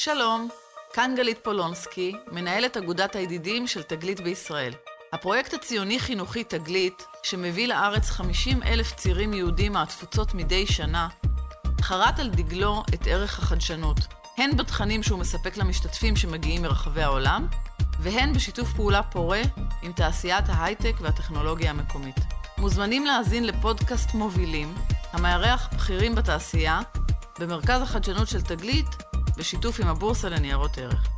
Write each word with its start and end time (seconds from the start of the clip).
שלום, 0.00 0.48
כאן 0.92 1.14
גלית 1.16 1.38
פולונסקי, 1.42 2.12
מנהלת 2.32 2.76
אגודת 2.76 3.16
הידידים 3.16 3.66
של 3.66 3.82
תגלית 3.82 4.20
בישראל. 4.20 4.72
הפרויקט 5.12 5.54
הציוני-חינוכי 5.54 6.44
תגלית, 6.44 7.06
שמביא 7.22 7.68
לארץ 7.68 8.10
50 8.10 8.62
אלף 8.62 8.94
צעירים 8.94 9.32
יהודים 9.34 9.72
מהתפוצות 9.72 10.34
מדי 10.34 10.66
שנה, 10.66 11.08
חרת 11.82 12.18
על 12.18 12.28
דגלו 12.28 12.82
את 12.94 13.06
ערך 13.06 13.38
החדשנות, 13.38 13.98
הן 14.36 14.56
בתכנים 14.56 15.02
שהוא 15.02 15.18
מספק 15.18 15.56
למשתתפים 15.56 16.16
שמגיעים 16.16 16.62
מרחבי 16.62 17.02
העולם, 17.02 17.46
והן 18.00 18.32
בשיתוף 18.32 18.72
פעולה 18.72 19.02
פורה 19.02 19.42
עם 19.82 19.92
תעשיית 19.92 20.44
ההייטק 20.48 20.94
והטכנולוגיה 21.00 21.70
המקומית. 21.70 22.16
מוזמנים 22.58 23.06
להאזין 23.06 23.46
לפודקאסט 23.46 24.14
מובילים, 24.14 24.74
המארח 25.12 25.68
בכירים 25.74 26.14
בתעשייה, 26.14 26.80
במרכז 27.38 27.82
החדשנות 27.82 28.28
של 28.28 28.42
תגלית, 28.42 29.07
בשיתוף 29.38 29.80
עם 29.80 29.86
הבורסה 29.86 30.28
לניירות 30.28 30.78
ערך. 30.78 31.08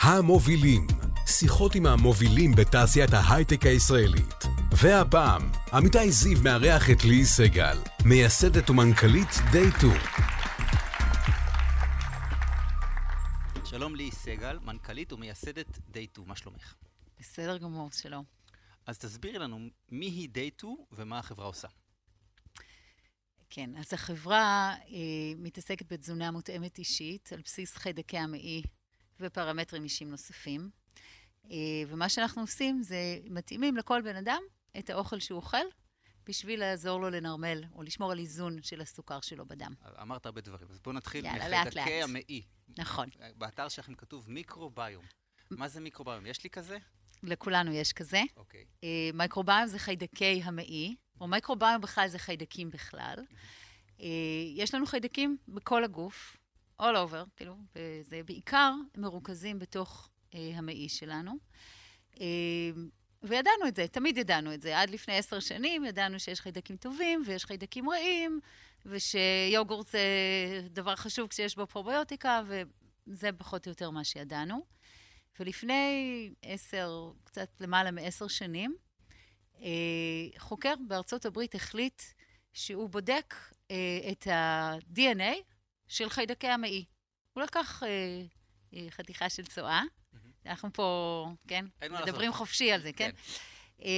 המובילים, 0.00 0.86
שיחות 1.26 1.74
עם 1.74 1.86
המובילים 1.86 2.52
בתעשיית 2.52 3.12
ההייטק 3.12 3.66
הישראלית. 3.66 4.44
והפעם, 4.72 5.50
עמיתי 5.72 6.10
זיו 6.10 6.38
מארח 6.42 6.90
את 6.90 7.04
לי 7.04 7.24
סגל, 7.24 7.78
מייסדת 8.04 8.70
ומנכ"לית 8.70 9.28
Day 9.28 9.78
2. 9.78 9.92
שלום 13.64 13.94
לי 13.94 14.10
סגל, 14.10 14.58
מנכ"לית 14.62 15.12
ומייסדת 15.12 15.68
Day 15.68 16.06
2, 16.12 16.28
מה 16.28 16.36
שלומך? 16.36 16.74
בסדר 17.20 17.58
גמור, 17.58 17.90
שלום. 17.92 18.24
אז 18.86 18.98
תסבירי 18.98 19.38
לנו 19.38 19.58
מי 19.90 20.06
היא 20.06 20.28
Day 20.34 20.58
2 20.58 20.76
ומה 20.92 21.18
החברה 21.18 21.46
עושה. 21.46 21.68
כן, 23.54 23.70
אז 23.76 23.94
החברה 23.94 24.74
אה, 24.88 24.96
מתעסקת 25.36 25.92
בתזונה 25.92 26.30
מותאמת 26.30 26.78
אישית 26.78 27.32
על 27.32 27.40
בסיס 27.44 27.76
חיידקי 27.76 28.18
המעי 28.18 28.62
ופרמטרים 29.20 29.84
אישיים 29.84 30.10
נוספים. 30.10 30.70
אה, 31.50 31.56
ומה 31.88 32.08
שאנחנו 32.08 32.42
עושים 32.42 32.82
זה 32.82 33.18
מתאימים 33.24 33.76
לכל 33.76 34.02
בן 34.02 34.16
אדם 34.16 34.42
את 34.78 34.90
האוכל 34.90 35.20
שהוא 35.20 35.36
אוכל, 35.36 35.66
בשביל 36.26 36.60
לעזור 36.60 37.00
לו 37.00 37.10
לנרמל 37.10 37.64
או 37.74 37.82
לשמור 37.82 38.12
על 38.12 38.18
איזון 38.18 38.62
של 38.62 38.80
הסוכר 38.80 39.20
שלו 39.20 39.46
בדם. 39.46 39.74
אמרת 40.02 40.26
הרבה 40.26 40.40
דברים, 40.40 40.68
אז 40.70 40.78
בואו 40.78 40.96
נתחיל 40.96 41.26
מחיידקי. 41.26 42.02
המעי. 42.02 42.42
נכון. 42.78 43.08
באתר 43.36 43.68
שלכם 43.68 43.94
כתוב 43.94 44.30
מיקרוביום. 44.30 45.04
מה 45.50 45.68
זה 45.68 45.80
מיקרוביום? 45.80 46.26
יש 46.26 46.44
לי 46.44 46.50
כזה? 46.50 46.78
לכולנו 47.22 47.72
יש 47.72 47.92
כזה. 47.92 48.22
אוקיי. 48.36 48.64
אה, 48.84 49.10
מייקרוביום 49.14 49.66
זה 49.66 49.78
חיידקי 49.78 50.40
המעי, 50.44 50.96
או 51.22 51.28
מייקרוביום 51.28 51.80
בכלל 51.80 52.08
זה 52.08 52.18
חיידקים 52.18 52.70
בכלל. 52.70 53.14
אה, 54.00 54.06
יש 54.54 54.74
לנו 54.74 54.86
חיידקים 54.86 55.36
בכל 55.48 55.84
הגוף, 55.84 56.36
all 56.82 56.94
over, 56.94 57.28
כאילו, 57.36 57.56
וזה 57.76 58.22
בעיקר 58.24 58.74
מרוכזים 58.96 59.58
בתוך 59.58 60.08
אה, 60.34 60.50
המעי 60.54 60.88
שלנו. 60.88 61.32
אה, 62.20 62.26
וידענו 63.22 63.68
את 63.68 63.76
זה, 63.76 63.88
תמיד 63.88 64.18
ידענו 64.18 64.54
את 64.54 64.62
זה. 64.62 64.78
עד 64.78 64.90
לפני 64.90 65.16
עשר 65.16 65.40
שנים 65.40 65.84
ידענו 65.84 66.20
שיש 66.20 66.40
חיידקים 66.40 66.76
טובים 66.76 67.22
ויש 67.26 67.44
חיידקים 67.44 67.90
רעים, 67.90 68.40
ושיוגורט 68.86 69.86
זה 69.86 70.00
דבר 70.70 70.96
חשוב 70.96 71.28
כשיש 71.28 71.56
בו 71.56 71.66
פרוביוטיקה, 71.66 72.42
וזה 72.46 73.30
פחות 73.32 73.66
או 73.66 73.70
יותר 73.70 73.90
מה 73.90 74.04
שידענו. 74.04 74.64
ולפני 75.40 76.32
עשר, 76.42 77.12
קצת 77.24 77.48
למעלה 77.60 77.90
מעשר 77.90 78.28
שנים, 78.28 78.76
חוקר 80.38 80.74
בארצות 80.88 81.26
הברית 81.26 81.54
החליט 81.54 82.02
שהוא 82.52 82.88
בודק 82.88 83.34
אה, 83.70 84.10
את 84.12 84.26
ה-DNA 84.26 85.34
של 85.88 86.10
חיידקי 86.10 86.48
המעי. 86.48 86.84
הוא 87.32 87.42
לקח 87.42 87.82
אה, 87.82 87.88
אה, 88.74 88.86
חתיכה 88.90 89.28
של 89.28 89.46
צואה, 89.46 89.82
אנחנו 90.46 90.72
פה, 90.72 91.28
כן. 91.48 91.64
מדברים 91.90 92.32
חופשי 92.32 92.72
על 92.72 92.82
זה, 92.82 92.92
כן? 92.92 93.10
אה, 93.84 93.90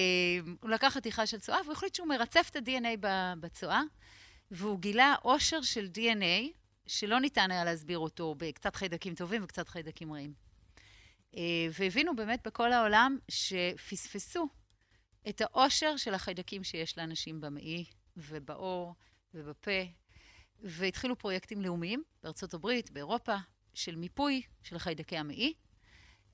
הוא 0.61 0.70
לקח 0.70 0.89
חתיכה 0.95 1.27
של 1.27 1.39
צואה 1.39 1.61
והוא 1.62 1.73
החליט 1.73 1.95
שהוא 1.95 2.09
מרצף 2.09 2.48
את 2.51 2.57
ה-DNA 2.57 3.07
בצואה, 3.41 3.83
והוא 4.51 4.81
גילה 4.81 5.14
עושר 5.23 5.63
של 5.63 5.89
DNA 5.95 6.57
שלא 6.86 7.20
ניתן 7.20 7.51
היה 7.51 7.64
להסביר 7.64 7.98
אותו 7.98 8.35
בקצת 8.39 8.77
חיידקים 8.77 9.14
טובים 9.14 9.45
וקצת 9.45 9.69
חיידקים 9.69 10.13
רעים. 10.13 10.33
אה, 11.36 11.67
והבינו 11.79 12.17
באמת 12.17 12.46
בכל 12.46 12.73
העולם 12.73 13.19
שפספסו 13.29 14.48
את 15.29 15.40
העושר 15.40 15.96
של 15.96 16.14
החיידקים 16.14 16.64
שיש 16.64 16.98
לאנשים 16.98 17.40
במעי 17.40 17.85
ובעור 18.17 18.95
ובפה, 19.35 19.83
והתחילו 20.61 21.18
פרויקטים 21.18 21.62
לאומיים 21.62 22.02
בארצות 22.23 22.55
הברית, 22.55 22.90
באירופה, 22.90 23.36
של 23.74 23.96
מיפוי 23.96 24.42
של 24.63 24.79
חיידקי 24.79 25.17
המעי, 25.17 25.55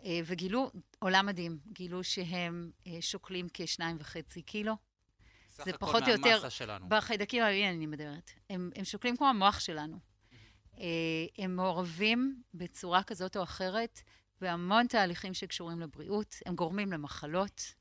אה, 0.05 0.21
וגילו 0.25 0.71
עולם 0.99 1.27
מדהים, 1.27 1.59
גילו 1.73 2.05
שהם 2.05 2.71
אה, 2.87 2.97
שוקלים 3.01 3.49
כשניים 3.55 3.97
וחצי 4.01 4.43
קילו. 4.43 4.77
סך 5.51 5.65
זה 5.65 5.71
הכל 5.71 5.79
פחות 5.79 6.03
או 6.03 6.09
יותר 6.09 6.49
שלנו. 6.49 6.89
בחיידקים 6.89 7.43
המעי 7.43 7.71
אני 7.71 7.87
מדברת. 7.87 8.31
הם, 8.51 8.71
הם 8.77 8.85
שוקלים 8.85 9.17
כמו 9.17 9.27
המוח 9.27 9.61
שלנו. 9.61 9.99
אה, 10.79 10.85
הם 11.39 11.57
מעורבים 11.57 12.43
בצורה 12.55 13.03
כזאת 13.03 13.37
או 13.37 13.43
אחרת 13.43 14.01
בהמון 14.41 14.87
תהליכים 14.87 15.35
שקשורים 15.35 15.81
לבריאות, 15.81 16.37
הם 16.47 16.55
גורמים 16.55 16.93
למחלות, 16.93 17.75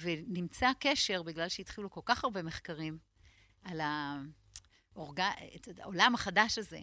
ונמצא 0.00 0.70
קשר, 0.78 1.22
בגלל 1.22 1.48
שהתחילו 1.48 1.90
כל 1.90 2.00
כך 2.04 2.24
הרבה 2.24 2.42
מחקרים 2.42 2.98
על 3.64 3.80
האורג... 3.80 5.20
העולם 5.78 6.14
החדש 6.14 6.58
הזה, 6.58 6.80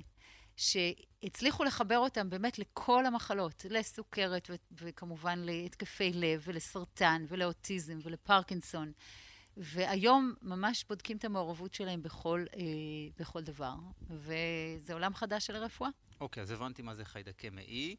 שהצליחו 0.55 1.63
לחבר 1.63 1.97
אותם 1.97 2.29
באמת 2.29 2.59
לכל 2.59 3.05
המחלות, 3.05 3.65
לסוכרת 3.69 4.49
וכמובן 4.71 5.39
להתקפי 5.39 6.13
לב 6.13 6.41
ולסרטן 6.45 7.25
ולאוטיזם 7.27 7.99
ולפרקינסון. 8.03 8.91
והיום 9.57 10.33
ממש 10.41 10.85
בודקים 10.89 11.17
את 11.17 11.25
המעורבות 11.25 11.73
שלהם 11.73 12.03
בכל, 12.03 12.45
אה, 12.55 12.61
בכל 13.17 13.41
דבר. 13.41 13.75
וזה 14.09 14.93
עולם 14.93 15.13
חדש 15.13 15.47
של 15.47 15.55
הרפואה. 15.55 15.89
אוקיי, 16.21 16.43
אז 16.43 16.51
הבנתי 16.51 16.81
מה 16.81 16.95
זה 16.95 17.05
חיידקי 17.05 17.49
מעי, 17.49 17.95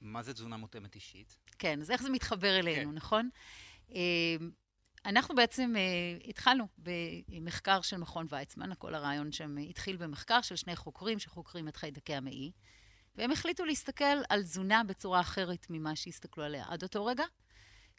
מה 0.00 0.22
זה 0.22 0.34
תזונה 0.34 0.56
מותאמת 0.56 0.94
אישית. 0.94 1.38
כן, 1.58 1.80
אז 1.80 1.90
איך 1.90 2.02
זה 2.02 2.10
מתחבר 2.10 2.58
אלינו, 2.58 2.90
כן. 2.90 2.96
נכון? 2.96 3.30
אה, 3.94 4.36
אנחנו 5.06 5.34
בעצם 5.34 5.74
אה, 5.76 6.28
התחלנו 6.28 6.66
במחקר 6.78 7.80
של 7.80 7.96
מכון 7.96 8.26
ויצמן, 8.28 8.70
כל 8.78 8.94
הרעיון 8.94 9.32
שם 9.32 9.56
התחיל 9.56 9.96
במחקר 9.96 10.40
של 10.40 10.56
שני 10.56 10.76
חוקרים 10.76 11.18
שחוקרים 11.18 11.68
את 11.68 11.76
חיידקי 11.76 12.14
המעי, 12.14 12.52
והם 13.16 13.30
החליטו 13.32 13.64
להסתכל 13.64 14.04
על 14.28 14.42
תזונה 14.42 14.84
בצורה 14.84 15.20
אחרת 15.20 15.66
ממה 15.70 15.96
שהסתכלו 15.96 16.44
עליה 16.44 16.64
עד 16.68 16.82
אותו 16.82 17.04
רגע, 17.04 17.24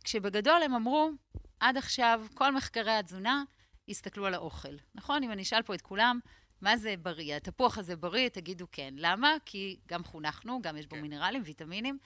כשבגדול 0.03 0.63
הם 0.63 0.73
אמרו, 0.73 1.11
עד 1.59 1.77
עכשיו 1.77 2.25
כל 2.33 2.55
מחקרי 2.55 2.91
התזונה 2.91 3.43
הסתכלו 3.89 4.25
על 4.25 4.33
האוכל, 4.33 4.75
נכון? 4.95 5.23
אם 5.23 5.31
אני 5.31 5.41
אשאל 5.41 5.61
פה 5.61 5.75
את 5.75 5.81
כולם, 5.81 6.19
מה 6.61 6.77
זה 6.77 6.95
בריא? 7.01 7.35
התפוח 7.35 7.77
הזה 7.77 7.95
בריא? 7.95 8.29
תגידו 8.29 8.65
כן. 8.71 8.93
למה? 8.97 9.33
כי 9.45 9.79
גם 9.87 10.03
חונכנו, 10.03 10.61
גם 10.61 10.77
יש 10.77 10.87
בו 10.87 10.95
כן. 10.95 11.01
מינרלים, 11.01 11.41
ויטמינים. 11.45 11.97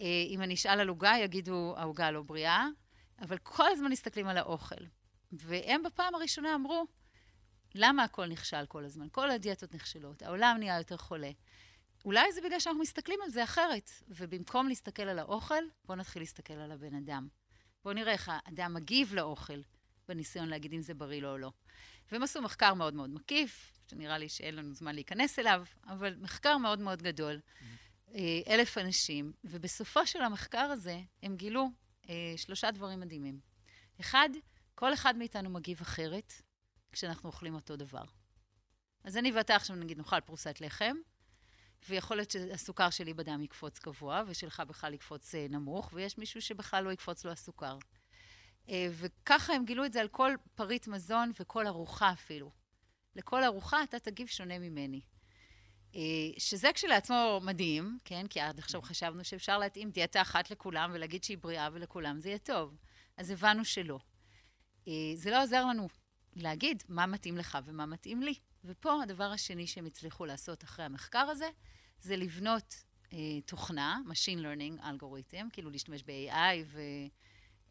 אה, 0.00 0.06
אם 0.28 0.42
אני 0.42 0.54
אשאל 0.54 0.80
על 0.80 0.88
עוגה, 0.88 1.12
יגידו, 1.22 1.74
העוגה 1.76 2.10
לא 2.10 2.22
בריאה, 2.22 2.66
אבל 3.20 3.38
כל 3.38 3.68
הזמן 3.72 3.90
מסתכלים 3.90 4.26
על 4.26 4.36
האוכל. 4.36 4.84
והם 5.32 5.82
בפעם 5.82 6.14
הראשונה 6.14 6.54
אמרו, 6.54 6.86
למה 7.74 8.04
הכל 8.04 8.26
נכשל 8.26 8.66
כל 8.66 8.84
הזמן? 8.84 9.06
כל 9.12 9.30
הדיאטות 9.30 9.74
נכשלות, 9.74 10.22
העולם 10.22 10.56
נהיה 10.58 10.78
יותר 10.78 10.96
חולה. 10.96 11.30
אולי 12.04 12.32
זה 12.32 12.40
בגלל 12.40 12.60
שאנחנו 12.60 12.80
מסתכלים 12.82 13.18
על 13.24 13.30
זה 13.30 13.44
אחרת, 13.44 13.90
ובמקום 14.08 14.68
להסתכל 14.68 15.02
על 15.02 15.18
האוכל, 15.18 15.64
בואו 15.84 15.98
נתחיל 15.98 16.22
להסתכל 16.22 16.54
על 16.54 16.72
הבן 16.72 16.94
אדם. 16.94 17.28
בואו 17.84 17.94
נראה 17.94 18.12
איך 18.12 18.30
האדם 18.32 18.74
מגיב 18.74 19.14
לאוכל, 19.14 19.60
בניסיון 20.08 20.48
להגיד 20.48 20.72
אם 20.72 20.82
זה 20.82 20.94
בריא 20.94 21.22
לו 21.22 21.32
או 21.32 21.38
לא. 21.38 21.50
והם 22.12 22.22
עשו 22.22 22.42
מחקר 22.42 22.74
מאוד 22.74 22.94
מאוד 22.94 23.10
מקיף, 23.10 23.72
שנראה 23.90 24.18
לי 24.18 24.28
שאין 24.28 24.56
לנו 24.56 24.74
זמן 24.74 24.94
להיכנס 24.94 25.38
אליו, 25.38 25.64
אבל 25.86 26.14
מחקר 26.20 26.56
מאוד 26.56 26.78
מאוד 26.80 27.02
גדול, 27.02 27.40
אה, 28.14 28.40
אלף 28.48 28.78
אנשים, 28.78 29.32
ובסופו 29.44 30.06
של 30.06 30.22
המחקר 30.22 30.58
הזה 30.58 31.00
הם 31.22 31.36
גילו 31.36 31.68
שלושה 32.36 32.70
דברים 32.70 33.00
מדהימים. 33.00 33.40
אחד, 34.00 34.28
כל 34.74 34.94
אחד 34.94 35.16
מאיתנו 35.16 35.50
מגיב 35.50 35.80
אחרת 35.80 36.32
כשאנחנו 36.92 37.28
אוכלים 37.28 37.54
אותו 37.54 37.76
דבר. 37.76 38.04
אז 39.04 39.16
אני 39.16 39.32
ואתה 39.32 39.56
עכשיו 39.56 39.76
נגיד 39.76 39.98
נאכל 39.98 40.20
פרוסת 40.20 40.60
לחם, 40.60 40.96
ויכול 41.88 42.16
להיות 42.16 42.30
שהסוכר 42.30 42.90
שלי 42.90 43.14
בדם 43.14 43.42
יקפוץ 43.42 43.80
גבוה, 43.80 44.22
ושלך 44.26 44.60
בכלל 44.60 44.94
יקפוץ 44.94 45.34
אה, 45.34 45.46
נמוך, 45.50 45.90
ויש 45.92 46.18
מישהו 46.18 46.42
שבכלל 46.42 46.84
לא 46.84 46.92
יקפוץ 46.92 47.24
לו 47.24 47.32
הסוכר. 47.32 47.78
אה, 48.68 48.86
וככה 48.90 49.52
הם 49.52 49.64
גילו 49.64 49.84
את 49.84 49.92
זה 49.92 50.00
על 50.00 50.08
כל 50.08 50.32
פריט 50.54 50.88
מזון 50.88 51.32
וכל 51.40 51.66
ארוחה 51.66 52.12
אפילו. 52.12 52.50
לכל 53.16 53.44
ארוחה 53.44 53.82
אתה 53.82 53.98
תגיב 53.98 54.26
שונה 54.26 54.58
ממני. 54.58 55.00
אה, 55.94 56.00
שזה 56.38 56.70
כשלעצמו 56.74 57.40
מדהים, 57.42 57.98
כן? 58.04 58.26
כי 58.26 58.40
עד 58.40 58.58
עכשיו 58.58 58.82
חשבנו 58.82 59.24
שאפשר 59.24 59.58
להתאים 59.58 59.90
דיאטה 59.90 60.22
אחת 60.22 60.50
לכולם 60.50 60.90
ולהגיד 60.94 61.24
שהיא 61.24 61.38
בריאה 61.38 61.68
ולכולם 61.72 62.20
זה 62.20 62.28
יהיה 62.28 62.38
טוב. 62.38 62.76
אז 63.16 63.30
הבנו 63.30 63.64
שלא. 63.64 63.98
אה, 64.88 64.92
זה 65.14 65.30
לא 65.30 65.42
עוזר 65.42 65.64
לנו 65.66 65.88
להגיד 66.36 66.82
מה 66.88 67.06
מתאים 67.06 67.36
לך 67.36 67.58
ומה 67.64 67.86
מתאים 67.86 68.22
לי. 68.22 68.34
ופה 68.64 69.02
הדבר 69.02 69.24
השני 69.24 69.66
שהם 69.66 69.86
הצליחו 69.86 70.26
לעשות 70.26 70.64
אחרי 70.64 70.84
המחקר 70.84 71.18
הזה, 71.18 71.48
זה 72.00 72.16
לבנות 72.16 72.84
אה, 73.12 73.40
תוכנה, 73.46 73.98
Machine 74.06 74.40
Learning 74.40 74.88
אלגוריתם, 74.88 75.48
כאילו 75.52 75.70
להשתמש 75.70 76.02
ב-AI 76.02 76.76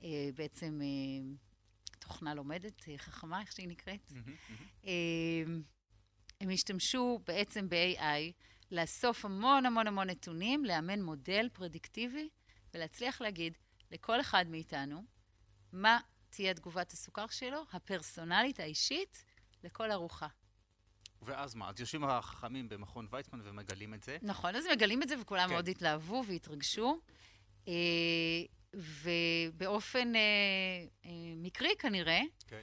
ובעצם 0.02 0.82
אה, 0.82 0.86
אה, 0.86 1.36
תוכנה 2.00 2.34
לומדת, 2.34 2.90
אה, 2.90 2.98
חכמה, 2.98 3.42
איך 3.42 3.52
שהיא 3.52 3.68
נקראת. 3.68 4.12
אה, 4.86 5.44
הם 6.42 6.50
השתמשו 6.50 7.20
בעצם 7.28 7.70
ב-AI 7.70 8.34
לאסוף 8.72 9.26
המון 9.26 9.66
המון 9.66 9.88
המון 9.88 10.10
נתונים, 10.10 10.66
לאמן 10.66 11.02
מודל 11.02 11.50
פרדיקטיבי 11.54 12.30
ולהצליח 12.74 13.22
להגיד 13.22 13.58
לכל 13.92 14.22
אחד 14.22 14.46
מאיתנו 14.48 15.04
מה 15.74 16.00
תהיה 16.30 16.54
תגובת 16.54 16.92
הסוכר 16.92 17.28
שלו, 17.28 17.64
הפרסונלית, 17.74 18.60
האישית, 18.60 19.26
לכל 19.64 19.92
ארוחה. 19.92 20.28
ואז 21.22 21.56
מה? 21.56 21.70
אז 21.70 21.80
יושבים 21.80 22.04
החכמים 22.04 22.70
במכון 22.70 23.08
ויצמן 23.12 23.40
ומגלים 23.44 23.94
את 23.94 24.04
זה. 24.04 24.18
נכון, 24.22 24.56
אז 24.56 24.66
מגלים 24.72 25.04
את 25.04 25.08
זה 25.10 25.22
וכולם 25.22 25.48
כן. 25.48 25.54
מאוד 25.54 25.68
התלהבו 25.68 26.24
והתרגשו. 26.28 27.00
אה, 27.68 27.74
ובאופן 28.74 30.16
אה, 30.16 30.22
אה, 31.06 31.12
מקרי 31.36 31.70
כנראה, 31.80 32.22
כן. 32.48 32.62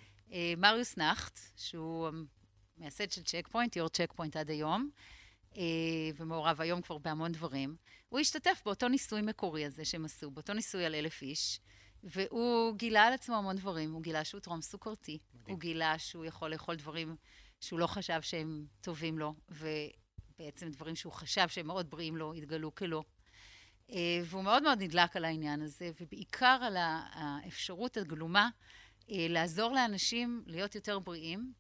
מריוס 0.57 0.97
נכט, 0.99 1.39
שהוא 1.57 2.11
המייסד 2.77 3.11
של 3.11 3.23
צ'ק 3.23 3.49
פוינט, 3.49 3.77
יו"ר 3.77 3.89
צ'ק 3.89 4.13
פוינט 4.17 4.37
עד 4.37 4.51
היום, 4.51 4.91
אה, 5.57 5.63
ומעורב 6.17 6.61
היום 6.61 6.83
כבר 6.83 6.99
בהמון 6.99 7.33
דברים, 7.33 7.77
הוא 8.09 8.21
השתתף 8.21 8.63
באותו 8.65 8.89
ניסוי 8.89 9.23
מקורי 9.23 9.65
הזה 9.65 9.85
שהם 9.85 10.05
עשו, 10.05 10.31
באותו 10.31 10.53
ניסוי 10.53 10.85
על 10.85 10.95
אלף 10.95 11.23
איש, 11.23 11.61
והוא 12.05 12.77
גילה 12.77 13.07
על 13.07 13.13
עצמו 13.13 13.37
המון 13.37 13.57
דברים. 13.57 13.93
הוא 13.93 14.03
גילה 14.03 14.25
שהוא 14.25 14.41
טרום 14.41 14.63
סוכרתי, 14.63 15.19
מדהים. 15.35 15.55
הוא 15.55 15.61
גילה 15.61 15.99
שהוא 15.99 16.25
יכול 16.25 16.51
לאכול 16.51 16.77
דברים 16.77 17.17
שהוא 17.61 17.79
לא 17.79 17.87
חשב 17.87 18.21
שהם 18.23 18.67
טובים 18.81 19.19
לו, 19.19 19.35
ובעצם 19.49 20.69
דברים 20.71 20.97
שהוא 20.97 21.13
חשב 21.13 21.49
שהם 21.49 21.67
מאוד 21.67 21.91
בריאים 21.91 22.17
לו, 22.17 22.35
התגלו 22.35 22.75
כלא. 22.75 23.03
אה, 23.91 24.21
והוא 24.25 24.45
מאוד 24.45 24.63
מאוד 24.63 24.83
נדלק 24.83 25.17
על 25.17 25.25
העניין 25.25 25.63
הזה, 25.63 25.91
ובעיקר 26.01 26.59
על 26.63 26.77
האפשרות 26.79 27.97
הגלומה 27.97 28.49
אה, 29.11 29.27
לעזור 29.29 29.73
לאנשים 29.73 30.43
להיות 30.47 30.75
יותר 30.75 30.99
בריאים, 30.99 31.53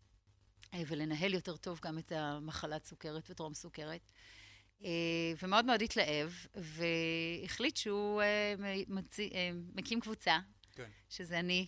ולנהל 0.86 1.34
יותר 1.34 1.56
טוב 1.56 1.80
גם 1.82 1.98
את 1.98 2.12
המחלת 2.12 2.84
סוכרת 2.84 3.30
וטרום 3.30 3.54
סוכרת. 3.54 4.10
אה, 4.84 4.90
ומאוד 5.42 5.64
מאוד 5.64 5.82
התלהב, 5.82 6.30
והחליט 6.54 7.76
שהוא 7.76 8.22
אה, 8.22 8.54
מציא- 8.88 9.30
אה, 9.34 9.50
מקים 9.74 10.00
קבוצה, 10.00 10.38
כן. 10.74 10.88
שזה 11.10 11.38
אני 11.38 11.66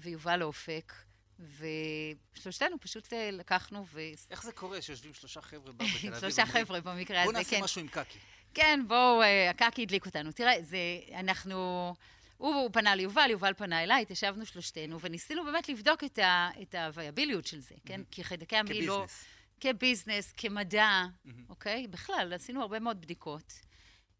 ויובל 0.00 0.42
אופק, 0.42 0.92
ושלושתנו 1.38 2.80
פשוט 2.80 3.12
לקחנו 3.12 3.86
ו... 3.86 4.00
איך 4.30 4.42
זה 4.42 4.52
קורה 4.52 4.82
שיושבים 4.82 5.14
שלושה 5.14 5.40
חבר'ה 5.40 5.72
בר 5.72 5.84
בתל 5.84 5.96
אביב? 5.98 6.18
שלושה 6.20 6.46
חבר'ה 6.46 6.80
במקרה 6.80 7.22
הזה, 7.22 7.32
נעשה 7.32 7.56
כן. 7.56 7.62
משהו 7.64 7.80
עם 7.80 7.88
קקי. 7.88 8.18
כן, 8.54 8.80
בואו, 8.88 9.22
הקקי 9.50 9.82
הדליק 9.82 10.06
אותנו. 10.06 10.32
תראה, 10.32 10.62
זה, 10.62 10.78
אנחנו... 11.14 11.94
הוא, 12.38 12.54
הוא 12.54 12.70
פנה 12.72 12.94
ליובל, 12.94 13.30
יובל 13.30 13.54
פנה 13.54 13.82
אליי, 13.82 14.02
התיישבנו 14.02 14.46
שלושתנו, 14.46 15.00
וניסינו 15.00 15.44
באמת 15.44 15.68
לבדוק 15.68 16.04
את, 16.04 16.18
ה, 16.18 16.50
את 16.62 16.74
הוויאביליות 16.74 17.46
של 17.46 17.60
זה, 17.60 17.74
כן? 17.86 18.00
כי 18.10 18.24
חיידקי 18.24 18.56
המעי 18.56 18.86
לא... 18.86 19.04
כביזנס. 19.06 19.24
כביזנס, 19.60 20.32
כמדע, 20.32 21.04
אוקיי? 21.48 21.86
בכלל, 21.86 22.32
עשינו 22.32 22.62
הרבה 22.62 22.78
מאוד 22.80 23.00
בדיקות. 23.00 23.52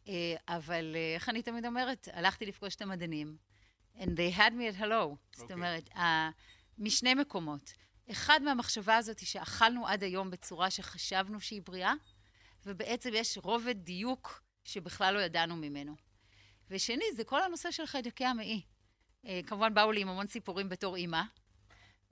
אה, 0.09 0.35
אבל 0.49 0.97
אה, 0.97 1.15
איך 1.15 1.29
אני 1.29 1.43
תמיד 1.43 1.67
אומרת? 1.67 2.09
הלכתי 2.13 2.47
לפגוש 2.47 2.75
את 2.75 2.83
המדענים, 2.83 3.37
and 3.97 4.07
they 4.07 4.37
had 4.37 4.53
me 4.53 4.77
at 4.77 4.81
hello. 4.81 5.15
זאת 5.33 5.41
אוקיי. 5.41 5.55
אומרת, 5.57 5.97
ה- 5.97 6.31
משני 6.79 7.15
מקומות. 7.15 7.73
אחד 8.11 8.41
מהמחשבה 8.43 8.97
הזאת 8.97 9.19
היא 9.19 9.27
שאכלנו 9.27 9.87
עד 9.87 10.03
היום 10.03 10.31
בצורה 10.31 10.71
שחשבנו 10.71 11.41
שהיא 11.41 11.63
בריאה, 11.65 11.93
ובעצם 12.67 13.11
יש 13.15 13.39
רובד 13.43 13.77
דיוק 13.77 14.43
שבכלל 14.65 15.15
לא 15.15 15.21
ידענו 15.21 15.57
ממנו. 15.57 16.08
ושני, 16.71 17.05
זה 17.17 17.25
כל 17.25 17.43
הנושא 17.43 17.71
של 17.71 17.87
חיידקי 17.87 18.25
המעי. 18.25 18.63
אה, 19.27 19.41
כמובן, 19.47 19.75
באו 19.75 19.93
לי 19.93 20.01
עם 20.01 20.09
המון 20.09 20.27
סיפורים 20.27 20.69
בתור 20.69 20.97
אימא, 20.97 21.23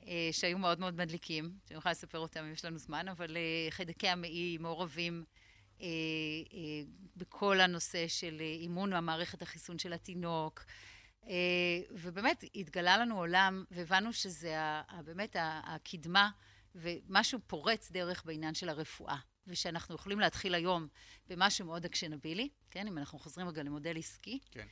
אה, 0.06 0.28
שהיו 0.32 0.58
מאוד 0.58 0.80
מאוד 0.80 0.94
מדליקים, 0.96 1.58
שאני 1.68 1.78
יכולה 1.78 1.92
לספר 1.92 2.18
אותם 2.18 2.44
אם 2.44 2.52
יש 2.52 2.64
לנו 2.64 2.78
זמן, 2.78 3.08
אבל 3.08 3.36
אה, 3.36 3.42
חיידקי 3.70 4.08
המעי 4.08 4.58
מעורבים 4.60 5.24
אה, 5.80 5.86
אה, 6.52 6.82
בכל 7.16 7.60
הנושא 7.60 8.08
של 8.08 8.36
אה, 8.40 8.46
אימון 8.46 8.92
המערכת 8.92 9.42
החיסון 9.42 9.78
של 9.78 9.92
התינוק. 9.92 10.64
אה, 11.28 11.32
ובאמת 11.90 12.44
התגלה 12.54 12.98
לנו 12.98 13.18
עולם, 13.18 13.64
והבנו 13.70 14.12
שזה 14.12 14.60
ה- 14.60 14.82
ה- 14.88 15.02
באמת 15.02 15.36
ה- 15.36 15.60
הקדמה 15.64 16.30
ומשהו 16.74 17.38
פורץ 17.46 17.90
דרך 17.90 18.24
בעניין 18.24 18.54
של 18.54 18.68
הרפואה. 18.68 19.16
ושאנחנו 19.46 19.94
יכולים 19.94 20.20
להתחיל 20.20 20.54
היום 20.54 20.88
במשהו 21.28 21.66
מאוד 21.66 21.84
אקשנבילי, 21.84 22.48
כן? 22.70 22.86
אם 22.86 22.98
אנחנו 22.98 23.18
חוזרים 23.18 23.48
רגע 23.48 23.62
למודל 23.62 23.98
עסקי. 23.98 24.38
כן. 24.50 24.66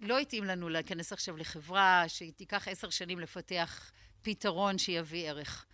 לא 0.00 0.18
התאים 0.18 0.44
לנו 0.44 0.68
להיכנס 0.68 1.12
עכשיו 1.12 1.36
לחברה 1.36 2.04
שתיקח 2.08 2.68
עשר 2.68 2.90
שנים 2.90 3.20
לפתח 3.20 3.92
פתרון 4.22 4.78
שיביא 4.78 5.28
ערך. 5.28 5.66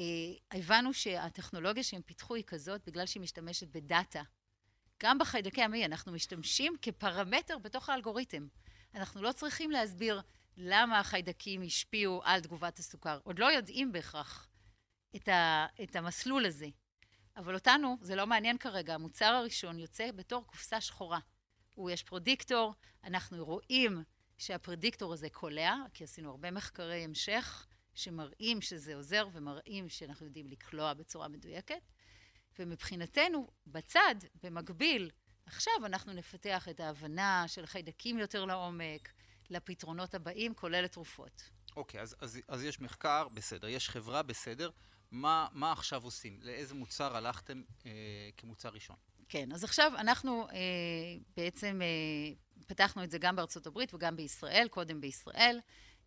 אה, 0.00 0.04
הבנו 0.52 0.92
שהטכנולוגיה 0.94 1.82
שהם 1.82 2.02
פיתחו 2.02 2.34
היא 2.34 2.44
כזאת 2.46 2.82
בגלל 2.86 3.06
שהיא 3.06 3.22
משתמשת 3.22 3.68
בדאטה. 3.68 4.22
גם 5.02 5.18
בחיידקי 5.18 5.62
המעי 5.62 5.84
אנחנו 5.84 6.12
משתמשים 6.12 6.74
כפרמטר 6.82 7.58
בתוך 7.58 7.88
האלגוריתם. 7.88 8.46
אנחנו 8.94 9.22
לא 9.22 9.32
צריכים 9.32 9.70
להסביר 9.70 10.20
למה 10.56 10.98
החיידקים 11.00 11.62
השפיעו 11.62 12.20
על 12.24 12.40
תגובת 12.40 12.78
הסוכר. 12.78 13.18
עוד 13.22 13.38
לא 13.38 13.52
יודעים 13.52 13.92
בהכרח 13.92 14.48
את, 15.16 15.28
ה, 15.28 15.66
את 15.82 15.96
המסלול 15.96 16.46
הזה. 16.46 16.68
אבל 17.38 17.54
אותנו 17.54 17.96
זה 18.00 18.16
לא 18.16 18.26
מעניין 18.26 18.58
כרגע. 18.58 18.94
המוצר 18.94 19.24
הראשון 19.24 19.78
יוצא 19.78 20.10
בתור 20.12 20.46
קופסה 20.46 20.80
שחורה. 20.80 21.18
הוא 21.74 21.90
יש 21.90 22.02
פרדיקטור, 22.02 22.74
אנחנו 23.04 23.44
רואים 23.44 24.02
שהפרדיקטור 24.38 25.12
הזה 25.12 25.30
קולע, 25.30 25.74
כי 25.94 26.04
עשינו 26.04 26.30
הרבה 26.30 26.50
מחקרי 26.50 27.04
המשך 27.04 27.66
שמראים 27.94 28.60
שזה 28.60 28.94
עוזר 28.94 29.28
ומראים 29.32 29.88
שאנחנו 29.88 30.26
יודעים 30.26 30.48
לקלוע 30.48 30.94
בצורה 30.94 31.28
מדויקת. 31.28 31.88
ומבחינתנו, 32.58 33.48
בצד, 33.66 34.14
במקביל, 34.42 35.10
עכשיו 35.46 35.72
אנחנו 35.84 36.12
נפתח 36.12 36.68
את 36.68 36.80
ההבנה 36.80 37.44
של 37.46 37.66
חיידקים 37.66 38.18
יותר 38.18 38.44
לעומק, 38.44 39.08
לפתרונות 39.50 40.14
הבאים, 40.14 40.54
כולל 40.54 40.80
לתרופות. 40.84 41.50
אוקיי, 41.76 42.00
אז, 42.00 42.16
אז, 42.20 42.38
אז 42.48 42.62
יש 42.62 42.80
מחקר, 42.80 43.28
בסדר. 43.34 43.68
יש 43.68 43.88
חברה, 43.88 44.22
בסדר. 44.22 44.70
מה, 45.10 45.46
מה 45.52 45.72
עכשיו 45.72 46.04
עושים? 46.04 46.38
לאיזה 46.42 46.74
מוצר 46.74 47.16
הלכתם 47.16 47.62
אה, 47.86 47.90
כמוצר 48.36 48.68
ראשון? 48.68 48.96
כן, 49.28 49.52
אז 49.52 49.64
עכשיו 49.64 49.92
אנחנו 49.98 50.48
אה, 50.48 50.56
בעצם 51.36 51.80
אה, 51.82 52.34
פתחנו 52.66 53.04
את 53.04 53.10
זה 53.10 53.18
גם 53.18 53.36
בארצות 53.36 53.66
הברית 53.66 53.94
וגם 53.94 54.16
בישראל, 54.16 54.68
קודם 54.70 55.00
בישראל, 55.00 55.60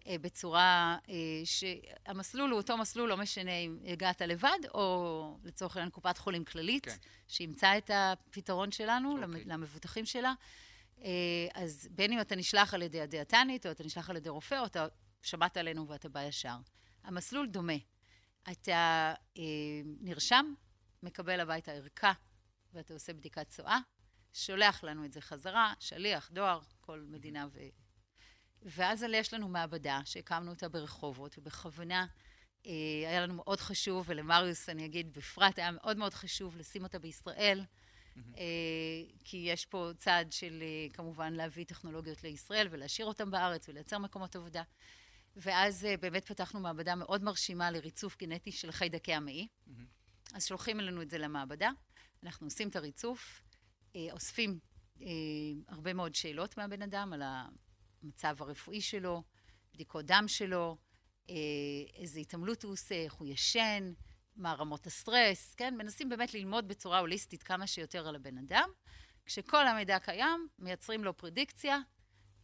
אה, 0.08 0.16
בצורה 0.22 0.98
אה, 1.10 1.14
שהמסלול 1.46 2.50
הוא 2.52 2.58
אותו 2.58 2.78
מסלול, 2.78 3.10
לא 3.10 3.18
משנה 3.18 3.58
אם 3.58 3.80
הגעת 3.88 4.22
לבד, 4.22 4.58
או 4.74 5.38
לצורך 5.44 5.76
העניין 5.78 5.90
קופת 5.92 6.18
חולים 6.18 6.46
כללית, 6.46 6.86
כן. 6.86 6.96
שאימצה 7.28 7.78
את 7.78 7.92
הפתרון 7.94 8.72
שלנו 8.72 9.12
אוקיי. 9.12 9.24
למ- 9.44 9.50
למבוטחים 9.52 10.06
שלה. 10.06 10.34
אה, 11.04 11.10
אז 11.54 11.88
בין 11.92 12.14
אם 12.14 12.22
אתה 12.22 12.36
נשלח 12.36 12.74
על 12.74 12.82
ידי 12.82 13.02
הדיאטנית, 13.02 13.66
או 13.66 13.72
אתה 13.72 13.84
נשלח 13.84 14.10
על 14.10 14.16
ידי 14.16 14.30
רופא, 14.30 14.60
או 14.60 14.66
אתה 14.66 14.88
שמעת 15.22 15.58
עלינו 15.58 15.88
ואתה 15.88 16.10
בא 16.10 16.24
ישר. 16.24 16.56
המסלול 17.04 17.48
דומה. 17.48 17.74
אתה 18.52 19.14
אה, 19.38 19.44
נרשם, 20.02 20.54
מקבל 21.04 21.40
הביתה 21.40 21.72
ערכה, 21.72 22.12
ואתה 22.74 22.94
עושה 22.94 23.14
בדיקת 23.14 23.50
צואה, 23.50 23.80
שולח 24.34 24.84
לנו 24.84 25.06
את 25.06 25.14
זה 25.14 25.22
חזרה, 25.22 25.74
שליח, 25.80 26.30
דואר, 26.32 26.60
כל 26.82 27.06
מדינה 27.10 27.48
ו... 27.54 27.60
ואז 28.62 29.06
יש 29.14 29.34
לנו 29.34 29.50
מעבדה 29.50 30.00
שהקמנו 30.06 30.52
אותה 30.52 30.70
ברחובות, 30.70 31.38
ובכוונה 31.38 32.06
אה, 32.68 33.10
היה 33.10 33.22
לנו 33.22 33.34
מאוד 33.34 33.60
חשוב, 33.60 34.06
ולמריוס 34.10 34.70
אני 34.70 34.86
אגיד 34.86 35.14
בפרט, 35.14 35.60
היה 35.60 35.72
מאוד 35.72 35.98
מאוד 35.98 36.14
חשוב 36.14 36.58
לשים 36.58 36.84
אותה 36.84 37.00
בישראל, 37.00 37.64
אה, 38.38 38.44
כי 39.24 39.38
יש 39.38 39.66
פה 39.66 39.90
צעד 39.98 40.32
של 40.32 40.62
אה, 40.62 40.94
כמובן 40.94 41.34
להביא 41.34 41.66
טכנולוגיות 41.66 42.24
לישראל 42.24 42.68
ולהשאיר 42.72 43.08
אותן 43.08 43.32
בארץ 43.32 43.70
ולייצר 43.70 43.98
מקומות 43.98 44.36
עבודה. 44.36 44.64
ואז 45.36 45.86
אה, 45.86 45.98
באמת 45.98 46.26
פתחנו 46.26 46.60
מעבדה 46.60 46.96
מאוד 46.96 47.24
מרשימה 47.24 47.72
לריצוף 47.72 48.18
גנטי 48.18 48.52
של 48.52 48.72
חיידקי 48.72 49.14
המעי. 49.14 49.48
אז 50.34 50.46
שולחים 50.46 50.80
אלינו 50.80 51.02
את 51.02 51.10
זה 51.10 51.18
למעבדה, 51.18 51.72
אנחנו 52.24 52.48
עושים 52.48 52.68
את 52.70 52.76
הריצוף, 52.76 53.42
אה, 53.96 54.08
אוספים 54.12 54.60
אה, 55.02 55.08
הרבה 55.68 55.94
מאוד 55.94 56.16
שאלות 56.16 56.58
מהבן 56.58 56.82
אדם 56.82 57.14
על 57.14 57.22
המצב 58.04 58.36
הרפואי 58.40 58.82
שלו, 58.82 59.24
בדיקות 59.74 60.06
דם 60.06 60.24
שלו, 60.28 60.78
אה, 61.30 61.36
איזה 61.96 62.20
התעמלות 62.20 62.64
הוא 62.64 62.72
עושה, 62.72 62.96
איך 62.96 63.14
הוא 63.14 63.28
ישן, 63.28 63.94
מה 64.36 64.54
רמות 64.54 64.88
הסטרס, 64.88 65.54
כן? 65.54 65.78
מנסים 65.78 66.10
באמת 66.10 66.34
ללמוד 66.34 66.68
בצורה 66.68 67.00
הוליסטית 67.00 67.44
כמה 67.44 67.68
שיותר 67.68 68.08
על 68.08 68.16
הבן 68.16 68.38
אדם. 68.38 68.70
כשכל 69.26 69.68
המידע 69.68 70.00
קיים, 70.00 70.48
מייצרים 70.60 71.04
לו 71.04 71.18
פרדיקציה 71.18 71.80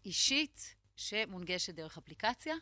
אישית 0.05 0.75
שמונגשת 0.95 1.73
דרך 1.73 1.97
אפליקציה, 1.97 2.55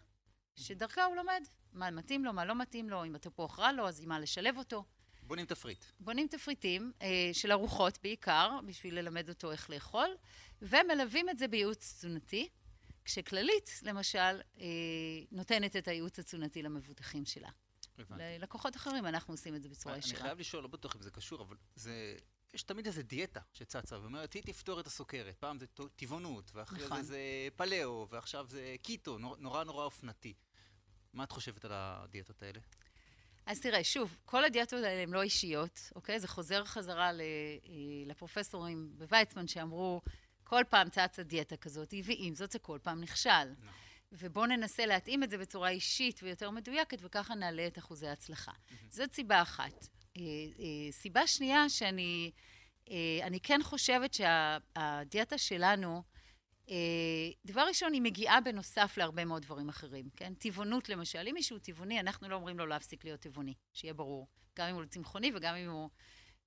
שדרכה 0.56 1.06
הוא 1.06 1.16
לומד 1.16 1.42
מה 1.74 1.92
מתאים 1.92 2.26
לו, 2.26 2.34
מה 2.34 2.46
לא 2.46 2.56
מתאים 2.56 2.90
לו, 2.90 3.06
אם 3.06 3.16
התפוח 3.16 3.60
רע 3.60 3.72
לו, 3.72 3.88
אז 3.88 4.02
עם 4.02 4.10
מה 4.10 4.20
לשלב 4.20 4.58
אותו. 4.58 4.86
בונים 5.24 5.46
תפריט. 5.46 5.86
בונים 6.00 6.28
תפריטים 6.28 6.92
אה, 7.02 7.30
של 7.34 7.52
ארוחות 7.52 7.98
בעיקר, 8.04 8.60
בשביל 8.66 9.00
ללמד 9.00 9.30
אותו 9.30 9.52
איך 9.52 9.70
לאכול, 9.70 10.10
ומלווים 10.62 11.30
את 11.30 11.38
זה 11.40 11.48
בייעוץ 11.48 11.94
תזונתי, 11.94 12.50
כשכללית, 13.06 13.80
למשל, 13.84 14.20
אה, 14.60 14.66
נותנת 15.32 15.76
את 15.76 15.88
הייעוץ 15.88 16.20
התזונתי 16.20 16.62
למבוטחים 16.64 17.26
שלה. 17.26 17.50
הבנתי. 17.98 18.24
ללקוחות 18.24 18.76
אחרים 18.76 19.06
אנחנו 19.06 19.34
עושים 19.34 19.56
את 19.56 19.62
זה 19.64 19.70
בצורה 19.70 19.96
אני 19.96 20.00
ישירה. 20.00 20.22
חייב 20.22 20.40
לשאול, 20.40 20.64
לא 20.64 20.68
בטוח 20.70 20.96
אם 20.96 21.02
זה 21.02 21.12
קשור, 21.12 21.42
אבל 21.42 21.56
זה... 21.76 22.18
יש 22.54 22.64
תמיד 22.64 22.88
איזה 22.88 23.04
דיאטה 23.04 23.40
שצצה 23.54 24.00
ואומרת, 24.00 24.34
היא 24.34 24.44
תפתור 24.44 24.80
את 24.80 24.88
הסוכרת. 24.88 25.36
פעם 25.40 25.60
זה 25.60 25.66
טבעונות, 25.96 26.52
ואחרי 26.54 26.86
נכון. 26.86 27.02
זה 27.02 27.08
זה 27.08 27.20
פלאו, 27.56 28.08
ועכשיו 28.10 28.46
זה 28.50 28.76
קיטו, 28.82 29.18
נור- 29.18 29.36
נורא 29.40 29.64
נורא 29.64 29.86
אופנתי. 29.86 30.34
מה 31.16 31.24
את 31.24 31.32
חושבת 31.32 31.66
על 31.66 31.72
הדיאטות 31.74 32.44
האלה? 32.44 32.60
אז 33.46 33.60
תראה, 33.60 33.84
שוב, 33.84 34.18
כל 34.26 34.46
הדיאטות 34.46 34.84
האלה 34.84 35.04
הן 35.04 35.10
לא 35.10 35.22
אישיות, 35.22 35.92
אוקיי? 35.96 36.20
זה 36.20 36.28
חוזר 36.28 36.66
חזרה 36.66 37.10
אה, 37.10 37.14
לפרופסורים 38.06 38.92
בוויצמן 38.98 39.48
שאמרו, 39.48 40.02
כל 40.44 40.62
פעם 40.70 40.90
צצה 40.90 41.24
דיאטה 41.24 41.58
כזאת, 41.58 41.94
ועם 42.04 42.36
זאת 42.36 42.52
זה 42.52 42.60
כל 42.60 42.80
פעם 42.82 43.02
נכשל. 43.02 43.52
נכון. 43.52 43.74
ובואו 44.12 44.46
ננסה 44.46 44.86
להתאים 44.86 45.24
את 45.24 45.30
זה 45.30 45.38
בצורה 45.38 45.70
אישית 45.70 46.20
ויותר 46.24 46.50
מדויקת, 46.50 46.98
וככה 47.02 47.36
נעלה 47.36 47.68
את 47.68 47.78
אחוזי 47.78 48.08
ההצלחה. 48.08 48.52
זאת 48.90 49.14
סיבה 49.14 49.42
אחת. 49.42 49.88
אה, 50.18 50.22
אה, 50.60 50.92
סיבה 50.92 51.28
שנייה, 51.28 51.70
שאני 51.70 52.32
אני 53.24 53.40
כן 53.40 53.60
חושבת 53.64 54.14
שהדיאטה 54.14 55.38
שלנו, 55.38 56.04
דבר 57.46 57.62
ראשון, 57.68 57.94
היא 57.94 58.02
מגיעה 58.02 58.42
בנוסף 58.42 58.98
להרבה 58.98 59.26
מאוד 59.26 59.42
דברים 59.42 59.70
אחרים, 59.70 60.10
כן? 60.16 60.34
טבעונות 60.34 60.90
למשל, 60.90 61.28
אם 61.30 61.34
מישהו 61.34 61.60
טבעוני, 61.60 62.00
אנחנו 62.00 62.30
לא 62.30 62.36
אומרים 62.36 62.60
לו 62.60 62.66
להפסיק 62.66 63.04
להיות 63.04 63.20
טבעוני, 63.20 63.54
שיהיה 63.74 63.94
ברור. 63.94 64.28
גם 64.58 64.68
אם 64.68 64.76
הוא 64.76 64.86
צמחוני 64.86 65.32
וגם 65.36 65.56
אם 65.56 65.70
הוא 65.70 65.90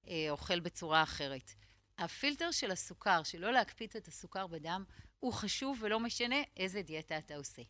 אה, 0.09 0.27
אוכל 0.31 0.61
בצורה 0.61 1.03
אחרת. 1.03 1.51
הפילטר 1.99 2.51
של 2.51 2.71
הסוכר, 2.71 3.23
שלא 3.23 3.53
להקפיץ 3.53 3.97
את 3.97 4.09
הסוכר 4.09 4.47
בדם, 4.47 4.85
הוא 5.21 5.33
חשוב 5.33 5.79
ולא 5.83 6.01
משנה 6.01 6.37
איזה 6.57 6.83
דיאטה 6.83 7.19
אתה 7.19 7.37
עושה, 7.37 7.63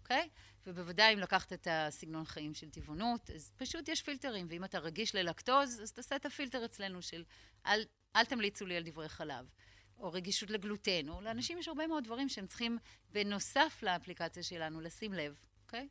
אוקיי? 0.00 0.28
ובוודאי 0.66 1.14
אם 1.14 1.18
לקחת 1.18 1.52
את 1.52 1.68
הסגנון 1.70 2.24
חיים 2.24 2.54
של 2.54 2.70
טבעונות, 2.70 3.30
אז 3.30 3.52
פשוט 3.56 3.88
יש 3.88 4.02
פילטרים, 4.02 4.46
ואם 4.50 4.64
אתה 4.64 4.78
רגיש 4.78 5.14
ללקטוז, 5.14 5.80
אז 5.82 5.92
תעשה 5.92 6.16
את 6.16 6.26
הפילטר 6.26 6.64
אצלנו 6.64 7.02
של 7.02 7.24
אל, 7.66 7.84
אל 8.16 8.24
תמליצו 8.24 8.66
לי 8.66 8.76
על 8.76 8.82
דברי 8.82 9.08
חלב, 9.08 9.50
או 9.98 10.12
רגישות 10.12 10.50
לגלוטן, 10.50 11.08
או 11.08 11.20
לאנשים 11.20 11.58
יש 11.58 11.68
הרבה 11.68 11.86
מאוד 11.86 12.04
דברים 12.04 12.28
שהם 12.28 12.46
צריכים, 12.46 12.78
בנוסף 13.12 13.78
לאפליקציה 13.82 14.42
שלנו, 14.42 14.80
לשים 14.80 15.12
לב, 15.12 15.34
אוקיי? 15.64 15.88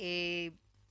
אה, 0.00 0.04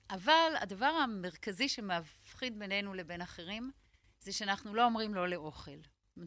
אבל 0.09 0.53
הדבר 0.59 0.85
המרכזי 0.85 1.69
שמפחיד 1.69 2.59
בינינו 2.59 2.93
לבין 2.93 3.21
אחרים, 3.21 3.71
זה 4.19 4.31
שאנחנו 4.31 4.73
לא 4.73 4.85
אומרים 4.85 5.13
לא 5.13 5.27
לאוכל. 5.27 5.79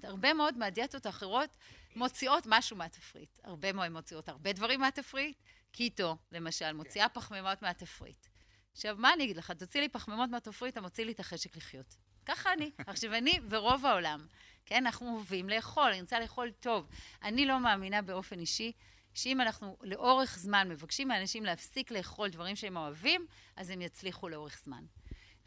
הרבה 0.02 0.34
מאוד 0.34 0.58
מהדיאטות 0.58 1.06
האחרות 1.06 1.56
מוציאות 1.96 2.44
משהו 2.46 2.76
מהתפריט. 2.76 3.38
הרבה 3.44 3.72
מאוד 3.72 3.88
מוציאות 3.88 4.28
הרבה 4.28 4.52
דברים 4.52 4.80
מהתפריט. 4.80 5.36
קיטו, 5.72 6.16
למשל, 6.32 6.72
מוציאה 6.72 7.08
פחמימות 7.08 7.62
מהתפריט. 7.62 8.26
עכשיו, 8.72 8.96
מה 8.98 9.12
אני 9.12 9.24
אגיד 9.24 9.36
לך? 9.36 9.50
תוציא 9.50 9.80
לי 9.80 9.88
פחמימות 9.88 10.30
מהתפריט, 10.30 10.72
אתה 10.72 10.80
מוציא 10.80 11.04
לי 11.04 11.12
את 11.12 11.20
החשק 11.20 11.56
לחיות. 11.56 11.96
ככה 12.26 12.52
אני. 12.52 12.70
עכשיו, 12.86 13.14
אני 13.14 13.40
ורוב 13.48 13.86
העולם, 13.86 14.26
כן, 14.68 14.86
אנחנו 14.86 15.14
אוהבים 15.14 15.48
לאכול, 15.48 15.90
אני 15.92 16.00
רוצה 16.00 16.20
לאכול 16.20 16.50
טוב. 16.50 16.88
אני 17.22 17.46
לא 17.46 17.60
מאמינה 17.60 18.02
באופן 18.02 18.40
אישי 18.40 18.72
שאם 19.14 19.40
אנחנו 19.40 19.76
לאורך 19.82 20.38
זמן 20.38 20.68
מבקשים 20.68 21.08
מאנשים 21.08 21.44
להפסיק 21.44 21.90
לאכול 21.90 22.28
דברים 22.28 22.56
שהם 22.56 22.76
אוהבים, 22.76 23.26
אז 23.56 23.70
הם 23.70 23.82
יצליחו 23.82 24.28
לאורך 24.28 24.60
זמן. 24.64 24.84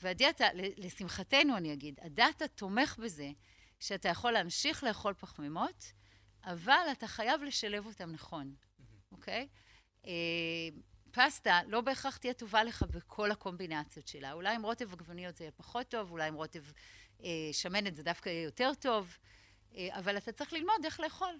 והדיאטה, 0.02 0.46
לשמחתנו 0.54 1.58
אני 1.58 1.74
אגיד, 1.74 2.00
הדאטה 2.02 2.48
תומך 2.48 3.00
בזה 3.04 3.32
שאתה 3.80 4.10
יכול 4.10 4.32
להמשיך 4.32 4.84
לאכול 4.84 5.14
פחמימות, 5.14 5.92
אבל 6.44 6.86
אתה 6.92 7.08
חייב 7.08 7.44
לשלב 7.44 7.86
אותם 7.86 8.12
נכון, 8.12 8.56
אוקיי? 9.12 9.48
אה, 10.06 10.12
פסטה 11.12 11.60
לא 11.68 11.82
בהכרח 11.82 12.18
תהיה 12.18 12.34
טובה 12.34 12.64
לך 12.64 12.84
בכל 12.84 13.32
הקומבינציות 13.32 14.08
שלה. 14.08 14.34
אולי 14.34 14.56
עם 14.56 14.64
רוטב 14.64 14.94
עגבניות 14.94 15.36
זה 15.36 15.44
יהיה 15.44 15.52
פחות 15.52 15.88
טוב, 15.90 16.12
אולי 16.12 16.28
עם 16.28 16.34
רוטב 16.34 16.64
שמנת 17.52 17.96
זה 17.96 18.04
דווקא 18.04 18.30
יהיה 18.30 18.44
יותר 18.44 18.72
טוב, 18.80 19.18
אה, 19.76 19.88
אבל 19.92 20.18
אתה 20.18 20.32
צריך 20.32 20.54
ללמוד 20.54 20.86
איך 20.86 21.00
לאכול. 21.00 21.40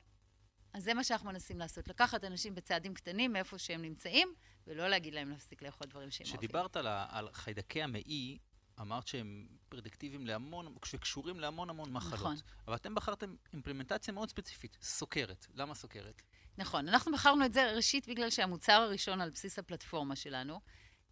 אז 0.74 0.84
זה 0.84 0.94
מה 0.94 1.04
שאנחנו 1.04 1.30
מנסים 1.30 1.60
לעשות, 1.60 1.88
לקחת 1.88 2.24
אנשים 2.24 2.56
בצעדים 2.56 2.94
קטנים 2.94 3.34
מאיפה 3.34 3.58
שהם 3.58 3.82
נמצאים, 3.82 4.34
ולא 4.68 4.88
להגיד 4.88 5.14
להם 5.14 5.30
להפסיק 5.30 5.62
לאכול 5.62 5.88
דברים 5.88 6.12
שהם 6.12 6.26
אוהבים. 6.26 6.40
כשדיברת 6.40 6.78
על, 6.78 6.88
על 6.88 7.30
חיידקי 7.34 7.84
המעי, 7.84 8.38
אמרת 8.82 9.08
שהם 9.08 9.48
פרדיקטיביים 9.70 10.28
להמון, 10.28 10.76
שקשורים 10.86 11.40
להמון 11.40 11.70
המון 11.70 11.94
מחלות. 11.94 12.20
נכון. 12.20 12.36
אבל 12.68 12.76
אתם 12.76 12.96
בחרתם 12.96 13.36
אימפלמנטציה 13.54 14.14
מאוד 14.14 14.30
ספציפית, 14.30 14.78
סוכרת. 14.82 15.48
למה 15.54 15.76
סוכרת? 15.76 16.22
נכון, 16.58 16.88
אנחנו 16.88 17.12
בחרנו 17.12 17.46
את 17.46 17.54
זה 17.54 17.72
ראשית 17.72 18.08
בגלל 18.08 18.30
שהמוצר 18.30 18.74
הראשון 18.74 19.22
על 19.22 19.30
בסיס 19.30 19.60
הפלטפורמה 19.60 20.16
שלנו, 20.16 20.62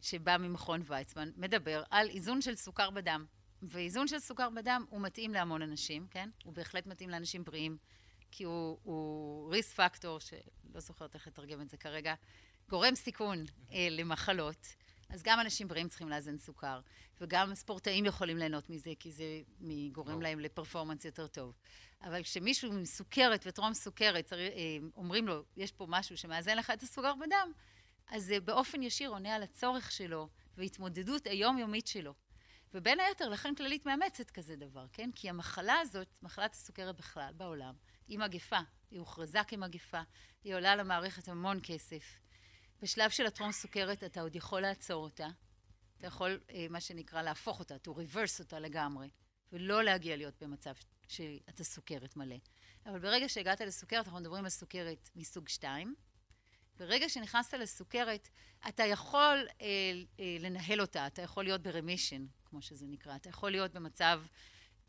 שבא 0.01 0.37
ממכון 0.37 0.81
ויצמן, 0.85 1.31
מדבר 1.35 1.83
על 1.89 2.09
איזון 2.09 2.41
של 2.41 2.55
סוכר 2.55 2.89
בדם. 2.89 3.25
ואיזון 3.61 4.07
של 4.07 4.19
סוכר 4.19 4.49
בדם 4.49 4.85
הוא 4.89 5.01
מתאים 5.01 5.33
להמון 5.33 5.61
אנשים, 5.61 6.07
כן? 6.11 6.29
הוא 6.43 6.53
בהחלט 6.53 6.87
מתאים 6.87 7.09
לאנשים 7.09 7.43
בריאים, 7.43 7.77
כי 8.31 8.43
הוא, 8.43 8.77
הוא 8.83 9.51
ריס 9.51 9.73
פקטור, 9.73 10.19
שלא 10.19 10.79
זוכרת 10.79 11.15
איך 11.15 11.27
לתרגם 11.27 11.61
את 11.61 11.69
זה 11.69 11.77
כרגע, 11.77 12.13
גורם 12.69 12.95
סיכון 12.95 13.45
אה, 13.71 13.87
למחלות. 13.91 14.67
אז 15.09 15.23
גם 15.23 15.39
אנשים 15.39 15.67
בריאים 15.67 15.87
צריכים 15.87 16.09
לאזן 16.09 16.37
סוכר, 16.37 16.81
וגם 17.21 17.55
ספורטאים 17.55 18.05
יכולים 18.05 18.37
ליהנות 18.37 18.69
מזה, 18.69 18.91
כי 18.99 19.11
זה 19.11 19.41
גורם. 19.91 20.21
להם 20.21 20.39
לפרפורמנס 20.39 21.05
יותר 21.05 21.27
טוב. 21.27 21.53
אבל 22.01 22.23
כשמישהו 22.23 22.71
עם 22.71 22.85
סוכרת 22.85 23.43
וטרום 23.47 23.73
סוכרת, 23.73 24.33
אה, 24.33 24.39
אומרים 24.95 25.27
לו, 25.27 25.43
יש 25.57 25.71
פה 25.71 25.85
משהו 25.89 26.17
שמאזן 26.17 26.57
לך 26.57 26.69
את 26.69 26.83
הסוכר 26.83 27.13
בדם, 27.15 27.51
אז 28.07 28.23
זה 28.23 28.39
באופן 28.39 28.83
ישיר 28.83 29.09
עונה 29.09 29.35
על 29.35 29.43
הצורך 29.43 29.91
שלו 29.91 30.29
והתמודדות 30.57 31.27
היומיומית 31.27 31.87
שלו. 31.87 32.13
ובין 32.73 32.99
היתר, 32.99 33.29
לכן 33.29 33.55
כללית 33.55 33.85
מאמצת 33.85 34.29
כזה 34.29 34.55
דבר, 34.55 34.85
כן? 34.93 35.09
כי 35.15 35.29
המחלה 35.29 35.79
הזאת, 35.79 36.07
מחלת 36.21 36.53
הסוכרת 36.53 36.95
בכלל, 36.95 37.33
בעולם, 37.37 37.73
היא 38.07 38.19
מגפה. 38.19 38.59
היא 38.91 38.99
הוכרזה 38.99 39.39
כמגפה, 39.47 40.01
היא 40.43 40.55
עולה 40.55 40.75
למערכת 40.75 41.27
המון 41.27 41.59
כסף. 41.63 42.19
בשלב 42.81 43.09
של 43.09 43.25
הטרום 43.25 43.51
סוכרת 43.51 44.03
אתה 44.03 44.21
עוד 44.21 44.35
יכול 44.35 44.61
לעצור 44.61 45.03
אותה. 45.03 45.27
אתה 45.97 46.07
יכול, 46.07 46.39
אה, 46.51 46.65
מה 46.69 46.81
שנקרא, 46.81 47.21
להפוך 47.21 47.59
אותה, 47.59 47.75
to 47.75 47.89
reverse 47.89 48.39
אותה 48.39 48.59
לגמרי, 48.59 49.09
ולא 49.51 49.83
להגיע 49.83 50.17
להיות 50.17 50.43
במצב 50.43 50.73
שאתה 51.07 51.63
סוכרת 51.63 52.15
מלא. 52.15 52.35
אבל 52.85 52.99
ברגע 52.99 53.29
שהגעת 53.29 53.61
לסוכרת, 53.61 54.05
אנחנו 54.05 54.19
מדברים 54.19 54.43
על 54.43 54.49
סוכרת 54.49 55.09
מסוג 55.15 55.49
2. 55.49 55.95
ברגע 56.77 57.09
שנכנסת 57.09 57.53
לסוכרת, 57.53 58.29
אתה 58.69 58.83
יכול 58.83 59.47
אה, 59.61 59.65
אה, 60.19 60.37
לנהל 60.39 60.81
אותה, 60.81 61.07
אתה 61.07 61.21
יכול 61.21 61.43
להיות 61.43 61.61
ברמישן, 61.61 62.25
כמו 62.49 62.61
שזה 62.61 62.87
נקרא. 62.87 63.15
אתה 63.15 63.29
יכול 63.29 63.51
להיות 63.51 63.73
במצב, 63.73 64.21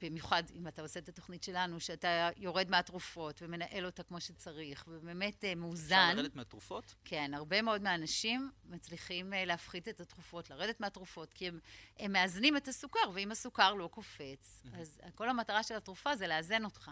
במיוחד 0.00 0.43
אם 0.55 0.69
אתה 0.69 0.83
עושה 0.83 1.00
את 1.00 1.09
התוכנית 1.09 1.43
שלנו, 1.43 1.81
שאתה 1.81 2.31
יורד 2.37 2.71
מהתרופות 2.71 3.43
ומנהל 3.43 3.87
אותה 3.87 4.02
כמו 4.02 4.21
שצריך, 4.21 4.85
ובאמת 4.88 5.45
אה, 5.45 5.55
מאוזן. 5.55 5.97
אפשר 5.97 6.14
לרדת 6.14 6.37
מהתרופות? 6.37 6.95
כן, 7.05 7.35
הרבה 7.35 7.62
מאוד 7.62 7.83
מהאנשים 7.83 8.50
מצליחים 8.64 9.33
אה, 9.33 9.45
להפחית 9.45 9.88
את 9.88 10.00
התרופות, 10.00 10.50
לרדת 10.50 10.81
מהתרופות, 10.81 11.33
כי 11.33 11.49
הם, 11.49 11.61
הם 11.99 12.12
מאזנים 12.12 12.57
את 12.57 12.69
הסוכר, 12.69 13.11
ואם 13.14 13.31
הסוכר 13.31 13.75
לא 13.75 13.88
קופץ, 13.93 14.62
אז 14.73 15.00
כל 15.14 15.29
המטרה 15.29 15.62
של 15.62 15.76
התרופה 15.76 16.17
זה 16.17 16.26
לאזן 16.26 16.64
אותך. 16.64 16.90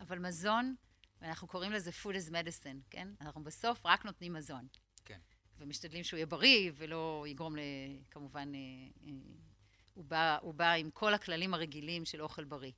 אבל 0.00 0.18
מזון, 0.18 0.74
ואנחנו 1.20 1.48
קוראים 1.48 1.72
לזה 1.72 1.90
food 1.90 2.14
is 2.14 2.30
medicine, 2.30 2.78
כן? 2.90 3.08
אנחנו 3.20 3.44
בסוף 3.44 3.86
רק 3.86 4.04
נותנים 4.04 4.32
מזון. 4.32 4.66
כן. 5.04 5.18
ומשתדלים 5.58 6.04
שהוא 6.04 6.16
יהיה 6.16 6.26
בריא 6.26 6.72
ולא 6.74 7.24
יגרום 7.28 7.56
ל... 7.56 7.60
כמובן, 8.10 8.52
אה, 8.54 9.10
הוא 9.94 10.04
בא, 10.04 10.38
הוא 10.42 10.54
בא 10.54 10.72
עם 10.72 10.90
כל 10.90 11.14
הכללים 11.14 11.54
הרגילים 11.54 12.04
של 12.04 12.22
אוכל 12.22 12.44
בריא. 12.44 12.72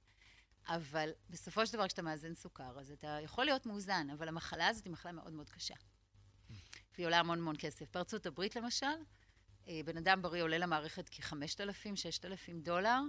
אבל 0.68 1.10
בסופו 1.30 1.66
של 1.66 1.72
דבר, 1.72 1.86
כשאתה 1.86 2.02
מאזן 2.02 2.34
סוכר, 2.34 2.78
אז 2.80 2.90
אתה 2.90 3.18
יכול 3.22 3.44
להיות 3.44 3.66
מאוזן, 3.66 4.06
אבל 4.12 4.28
המחלה 4.28 4.68
הזאת 4.68 4.84
היא 4.84 4.92
מחלה 4.92 5.12
מאוד 5.12 5.32
מאוד 5.32 5.50
קשה. 5.50 5.74
והיא 6.94 7.06
עולה 7.06 7.18
המון 7.18 7.38
המון 7.38 7.54
כסף. 7.58 7.90
בארצות 7.94 8.26
הברית, 8.26 8.56
למשל, 8.56 8.86
אה, 9.68 9.80
בן 9.84 9.96
אדם 9.96 10.22
בריא 10.22 10.42
עולה 10.42 10.58
למערכת 10.58 11.08
כ-5,000-6,000 11.10 12.62
דולר, 12.62 13.00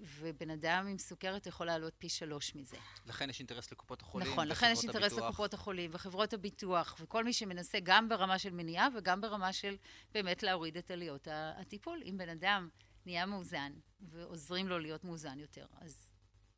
ובן 0.00 0.50
אדם 0.50 0.86
עם 0.86 0.98
סוכרת 0.98 1.46
יכול 1.46 1.66
לעלות 1.66 1.92
פי 1.98 2.08
שלוש 2.08 2.54
מזה. 2.54 2.76
לכן 3.06 3.30
יש 3.30 3.38
אינטרס 3.38 3.72
לקופות 3.72 4.02
החולים. 4.02 4.28
נכון, 4.28 4.48
לכן 4.48 4.70
יש 4.72 4.82
אינטרס 4.82 5.12
הביטוח. 5.12 5.28
לקופות 5.28 5.54
החולים 5.54 5.90
וחברות 5.94 6.32
הביטוח 6.32 6.96
וכל 7.00 7.24
מי 7.24 7.32
שמנסה 7.32 7.78
גם 7.82 8.08
ברמה 8.08 8.38
של 8.38 8.50
מניעה 8.50 8.88
וגם 8.96 9.20
ברמה 9.20 9.52
של 9.52 9.76
באמת 10.12 10.42
להוריד 10.42 10.76
את 10.76 10.90
עליות 10.90 11.28
הטיפול. 11.30 12.02
אם 12.04 12.16
בן 12.18 12.28
אדם 12.28 12.68
נהיה 13.06 13.26
מאוזן 13.26 13.72
ועוזרים 14.00 14.68
לו 14.68 14.78
להיות 14.78 15.04
מאוזן 15.04 15.38
יותר, 15.38 15.66
אז 15.80 16.10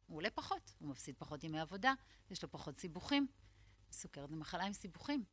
הוא 0.06 0.16
עולה 0.16 0.30
פחות, 0.30 0.74
הוא 0.78 0.88
מפסיד 0.88 1.14
פחות 1.18 1.44
ימי 1.44 1.60
עבודה, 1.60 1.94
יש 2.30 2.42
לו 2.42 2.50
פחות 2.50 2.78
סיבוכים. 2.78 3.26
סוכרת 3.92 4.30
זה 4.30 4.36
מחלה 4.36 4.64
עם 4.64 4.72
סיבוכים. 4.72 5.24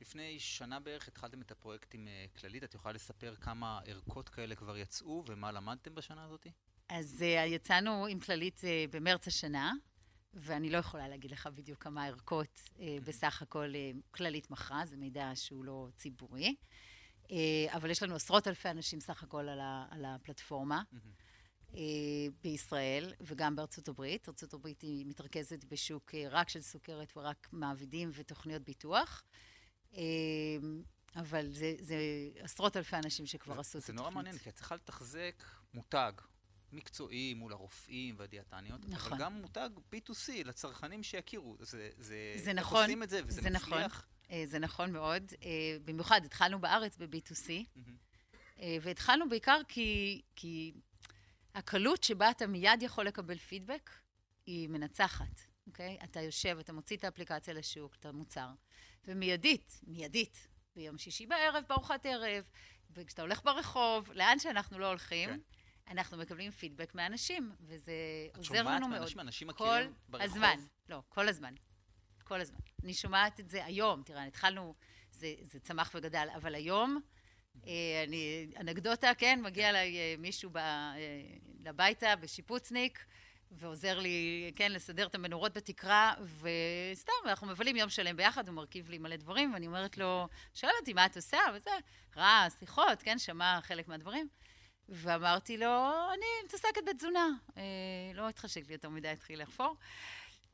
לפני 0.00 0.38
שנה 0.38 0.80
בערך 0.80 1.08
התחלתם 1.08 1.42
את 1.42 1.50
הפרויקט 1.50 1.94
עם 1.94 2.08
אה, 2.08 2.26
כללית, 2.40 2.64
את 2.64 2.74
יכולה 2.74 2.94
לספר 2.94 3.34
כמה 3.34 3.80
ערכות 3.86 4.28
כאלה 4.28 4.54
כבר 4.54 4.76
יצאו 4.76 5.24
ומה 5.26 5.52
למדתם 5.52 5.94
בשנה 5.94 6.24
הזאת? 6.24 6.46
אז 6.88 7.16
uh, 7.22 7.24
יצאנו 7.24 8.06
עם 8.06 8.20
כללית 8.20 8.58
uh, 8.58 8.90
במרץ 8.90 9.26
השנה, 9.26 9.72
ואני 10.34 10.70
לא 10.70 10.78
יכולה 10.78 11.08
להגיד 11.08 11.30
לך 11.30 11.46
בדיוק 11.54 11.82
כמה 11.82 12.06
ערכות 12.06 12.70
בסך 13.04 13.42
הכל 13.42 13.72
כללית 14.10 14.50
מכרה, 14.50 14.86
זה 14.86 14.96
מידע 14.96 15.30
שהוא 15.34 15.64
לא 15.64 15.88
ציבורי, 15.96 16.54
אבל 17.68 17.90
יש 17.90 18.02
לנו 18.02 18.14
עשרות 18.14 18.48
אלפי 18.48 18.70
אנשים 18.70 19.00
סך 19.00 19.22
הכל 19.22 19.48
על, 19.48 19.60
ה, 19.60 19.86
על 19.90 20.04
הפלטפורמה. 20.04 20.82
בישראל 22.42 23.12
וגם 23.20 23.56
בארצות 23.56 23.88
הברית. 23.88 24.28
ארצות 24.28 24.54
הברית 24.54 24.82
היא 24.82 25.06
מתרכזת 25.06 25.64
בשוק 25.64 26.14
רק 26.30 26.48
של 26.48 26.60
סוכרת 26.60 27.16
ורק 27.16 27.48
מעבידים 27.52 28.10
ותוכניות 28.14 28.62
ביטוח. 28.62 29.22
Uh, 29.92 29.96
אבל 31.16 31.52
זה, 31.52 31.74
זה 31.80 31.96
עשרות 32.38 32.76
אלפי 32.76 32.96
אנשים 32.96 33.26
שכבר 33.26 33.54
זה, 33.54 33.60
עשו 33.60 33.78
את 33.78 33.82
זה 33.82 33.92
התוכנית. 33.92 33.98
נורא 33.98 34.10
מעניין, 34.10 34.38
כי 34.38 34.48
את 34.48 34.54
צריכה 34.54 34.74
לתחזק 34.74 35.44
מותג 35.74 36.12
מקצועי 36.72 37.34
מול 37.34 37.52
הרופאים 37.52 38.14
והדיאטניות, 38.18 38.80
נכון. 38.88 39.12
אבל 39.12 39.20
גם 39.20 39.40
מותג 39.40 39.70
B2C 39.92 40.44
לצרכנים 40.44 41.02
שיכירו. 41.02 41.56
זה, 41.60 41.90
זה, 41.98 42.34
זה 42.36 42.52
נכון, 42.52 42.82
עושים 42.82 43.02
את 43.02 43.10
זה, 43.10 43.20
וזה 43.26 43.40
זה 43.42 43.50
נכון. 43.50 43.78
מצליח. 43.78 44.06
אה, 44.30 44.42
זה 44.46 44.58
נכון 44.58 44.92
מאוד. 44.92 45.32
אה, 45.42 45.76
במיוחד 45.84 46.20
התחלנו 46.24 46.60
בארץ 46.60 46.96
ב-B2C, 46.96 47.50
מהמם. 47.76 47.96
אה, 48.60 48.76
והתחלנו 48.82 49.28
בעיקר 49.28 49.60
כי, 49.68 50.22
כי 50.36 50.72
הקלות 51.54 52.02
שבה 52.02 52.30
אתה 52.30 52.46
מיד 52.46 52.82
יכול 52.82 53.06
לקבל 53.06 53.38
פידבק 53.38 53.90
היא 54.46 54.68
מנצחת, 54.68 55.40
אוקיי? 55.66 55.98
אתה 56.04 56.20
יושב, 56.20 56.56
אתה 56.60 56.72
מוציא 56.72 56.96
את 56.96 57.04
האפליקציה 57.04 57.54
לשוק, 57.54 57.94
את 57.94 58.06
המוצר, 58.06 58.48
ומיידית, 59.04 59.80
מיידית, 59.86 60.48
ביום 60.76 60.98
שישי 60.98 61.26
בערב, 61.26 61.64
בארוחת 61.68 62.06
ערב, 62.06 62.44
וכשאתה 62.90 63.22
הולך 63.22 63.42
ברחוב, 63.44 64.12
לאן 64.12 64.38
שאנחנו 64.38 64.78
לא 64.78 64.86
הולכים, 64.86 65.28
כן. 65.30 65.40
אנחנו 65.88 66.18
מקבלים 66.18 66.50
פידבק 66.50 66.94
מאנשים, 66.94 67.52
וזה 67.60 67.92
את 68.32 68.36
עוזר 68.36 68.48
שומעת 68.48 68.66
לנו 68.66 68.88
מאוד. 68.88 69.00
מאנשים, 69.00 69.20
אנשים 69.20 69.52
כל 69.52 69.64
מכירים 69.64 69.94
ברחוב? 70.08 70.30
הזמן. 70.30 70.56
לא, 70.88 71.02
כל 71.08 71.28
הזמן. 71.28 71.54
כל 72.24 72.40
הזמן. 72.40 72.58
אני 72.84 72.94
שומעת 72.94 73.40
את 73.40 73.48
זה 73.48 73.64
היום, 73.64 74.02
תראה, 74.02 74.24
התחלנו, 74.24 74.74
זה, 75.10 75.34
זה 75.42 75.60
צמח 75.60 75.90
וגדל, 75.94 76.28
אבל 76.36 76.54
היום, 76.54 77.00
אה, 77.66 78.04
אני, 78.06 78.50
אנקדוטה, 78.60 79.14
כן, 79.18 79.40
מגיע 79.42 79.68
אליי 79.70 79.96
אה, 79.98 80.14
מישהו 80.18 80.50
ב, 80.50 80.56
אה, 80.56 80.96
לביתה 81.64 82.16
בשיפוצניק, 82.16 83.06
ועוזר 83.50 83.98
לי, 83.98 84.50
כן, 84.56 84.72
לסדר 84.72 85.06
את 85.06 85.14
המנורות 85.14 85.56
בתקרה, 85.56 86.14
וסתם, 86.20 87.12
אנחנו 87.24 87.46
מבלים 87.46 87.76
יום 87.76 87.88
שלם 87.88 88.16
ביחד, 88.16 88.48
הוא 88.48 88.54
מרכיב 88.54 88.90
לי 88.90 88.98
מלא 88.98 89.16
דברים, 89.16 89.54
ואני 89.54 89.66
אומרת 89.66 89.98
לו, 89.98 90.28
שואל 90.54 90.72
אותי, 90.80 90.92
מה 90.92 91.06
את 91.06 91.16
עושה? 91.16 91.38
וזה, 91.54 91.70
רע, 92.16 92.46
שיחות, 92.58 93.02
כן, 93.02 93.18
שמע 93.18 93.58
חלק 93.62 93.88
מהדברים. 93.88 94.28
ואמרתי 94.88 95.56
לו, 95.56 95.90
אני 96.14 96.26
מתעסקת 96.44 96.80
בתזונה. 96.88 97.28
אה, 97.56 97.62
לא 98.14 98.28
התחשק 98.28 98.68
לי 98.68 98.72
יותר 98.72 98.88
מדי, 98.88 99.08
התחיל 99.08 99.42
לחפור. 99.42 99.76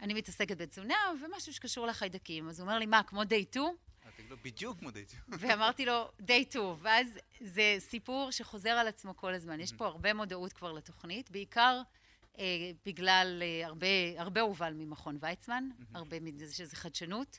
אני 0.01 0.15
מתעסקת 0.15 0.57
בתזונה, 0.57 0.97
ומשהו 1.23 1.53
שקשור 1.53 1.87
לחיידקים. 1.87 2.49
אז 2.49 2.61
הוא 2.61 2.69
אומר 2.69 2.79
לי, 2.79 2.87
מה, 2.87 3.03
כמו 3.03 3.23
day 3.23 3.51
2? 3.51 3.65
אמרתי 4.05 4.23
לו, 4.29 4.37
בדיוק 4.43 4.83
מודד. 4.83 5.05
ואמרתי 5.41 5.87
לו, 5.87 6.11
day 6.21 6.51
2. 6.51 6.65
ואז 6.81 7.19
זה 7.41 7.77
סיפור 7.79 8.31
שחוזר 8.31 8.71
על 8.71 8.89
עצמו 8.89 9.17
כל 9.17 9.35
הזמן. 9.35 9.61
יש 9.61 9.73
פה 9.73 9.87
הרבה 9.87 10.15
מודעות 10.15 10.53
כבר 10.53 10.73
לתוכנית, 10.73 11.31
בעיקר 11.31 11.61
אה, 11.61 11.83
בגלל 12.87 13.43
אה, 13.43 13.67
הרבה, 13.67 13.87
הרבה 14.19 14.41
הובל 14.41 14.73
ממכון 14.77 15.19
ויצמן, 15.21 15.69
הרבה 15.95 16.21
מזה 16.21 16.55
שזה 16.55 16.77
חדשנות, 16.77 17.39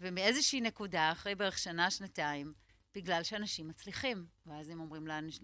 ומאיזושהי 0.00 0.60
נקודה, 0.60 1.12
אחרי 1.12 1.34
בערך 1.34 1.58
שנה, 1.58 1.90
שנתיים, 1.90 2.52
בגלל 2.94 3.22
שאנשים 3.22 3.68
מצליחים. 3.68 4.26
ואז 4.46 4.68
הם 4.68 4.80
אומרים 4.80 5.06
לאנש, 5.06 5.40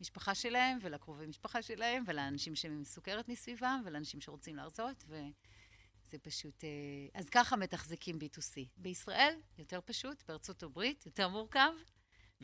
למשפחה 0.00 0.34
שלהם, 0.34 0.78
ולקרובי 0.82 1.26
משפחה 1.26 1.62
שלהם, 1.62 2.04
ולאנשים 2.06 2.54
שהם 2.54 2.72
עם 2.72 2.84
סוכרת 2.84 3.28
מסביבם, 3.28 3.82
ולאנשים 3.84 4.20
שרוצים 4.20 4.56
להרזות, 4.56 5.04
וזה 5.06 6.18
פשוט... 6.22 6.64
אה, 6.64 6.68
אז 7.20 7.28
ככה 7.28 7.56
מתחזקים 7.56 8.18
B2C. 8.18 8.60
בישראל, 8.76 9.34
יותר 9.58 9.80
פשוט, 9.84 10.22
בארצות 10.28 10.62
הברית, 10.62 11.06
יותר 11.06 11.28
מורכב, 11.28 11.70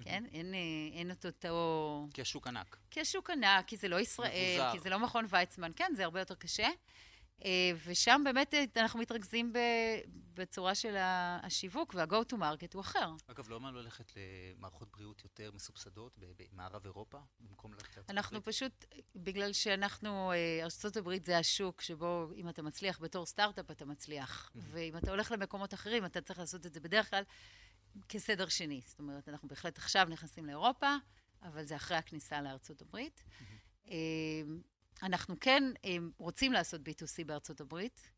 כן? 0.02 0.24
אין, 0.32 0.54
אה, 0.54 0.98
אין 0.98 1.10
את 1.10 1.26
אותו... 1.26 2.08
כי 2.14 2.22
השוק 2.22 2.46
ענק. 2.46 2.76
כי 2.90 3.00
השוק 3.00 3.30
ענק, 3.30 3.66
כי 3.66 3.76
זה 3.76 3.88
לא 3.88 4.00
ישראל, 4.00 4.56
מבוזר. 4.56 4.72
כי 4.72 4.78
זה 4.80 4.90
לא 4.90 4.98
מכון 4.98 5.26
ויצמן, 5.28 5.72
כן, 5.76 5.92
זה 5.96 6.04
הרבה 6.04 6.20
יותר 6.20 6.34
קשה. 6.34 6.68
אה, 7.44 7.70
ושם 7.86 8.22
באמת 8.24 8.54
אה, 8.54 8.64
אנחנו 8.76 9.00
מתרכזים 9.00 9.52
בצורה 10.34 10.74
של 10.74 10.94
השיווק, 10.98 11.94
וה-go 11.94 12.32
to 12.32 12.36
market 12.36 12.74
הוא 12.74 12.80
אחר. 12.80 13.12
אגב, 13.26 13.48
לא 13.48 13.60
לא 13.60 13.82
ללכת 13.82 14.12
למערכות 14.16 14.88
בריאות 14.90 15.24
יותר 15.24 15.50
מסובסדות 15.54 16.18
במערב 16.18 16.84
אירופה, 16.84 17.18
במקום 17.40 17.72
ללכת 17.72 17.96
לארצות 17.96 18.10
אנחנו 18.10 18.36
הברית? 18.36 18.54
פשוט, 18.54 18.84
בגלל 19.16 19.52
שאנחנו, 19.52 20.32
אה, 20.32 20.60
ארה"ב 20.62 21.26
זה 21.26 21.38
השוק 21.38 21.80
שבו 21.80 22.28
אם 22.36 22.48
אתה 22.48 22.62
מצליח 22.62 23.00
בתור 23.00 23.26
סטארט-אפ, 23.26 23.70
אתה 23.70 23.84
מצליח. 23.84 24.52
ואם 24.54 24.96
אתה 24.96 25.10
הולך 25.10 25.32
למקומות 25.32 25.74
אחרים, 25.74 26.04
אתה 26.04 26.20
צריך 26.20 26.38
לעשות 26.38 26.66
את 26.66 26.74
זה 26.74 26.80
בדרך 26.80 27.10
כלל 27.10 27.22
כסדר 28.08 28.48
שני. 28.48 28.80
זאת 28.86 28.98
אומרת, 28.98 29.28
אנחנו 29.28 29.48
בהחלט 29.48 29.78
עכשיו 29.78 30.06
נכנסים 30.10 30.46
לאירופה, 30.46 30.96
אבל 31.42 31.64
זה 31.64 31.76
אחרי 31.76 31.96
הכניסה 31.96 32.42
לארצות 32.42 32.82
הברית. 32.82 33.22
אה, 33.90 33.94
אנחנו 35.02 35.40
כן 35.40 35.62
אה, 35.84 35.96
רוצים 36.18 36.52
לעשות 36.52 36.80
B2C 36.80 37.24
בארצות 37.26 37.60
הברית. 37.60 38.10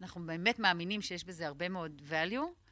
אנחנו 0.00 0.26
באמת 0.26 0.58
מאמינים 0.58 1.02
שיש 1.02 1.24
בזה 1.24 1.46
הרבה 1.46 1.68
מאוד 1.68 2.02
value, 2.10 2.64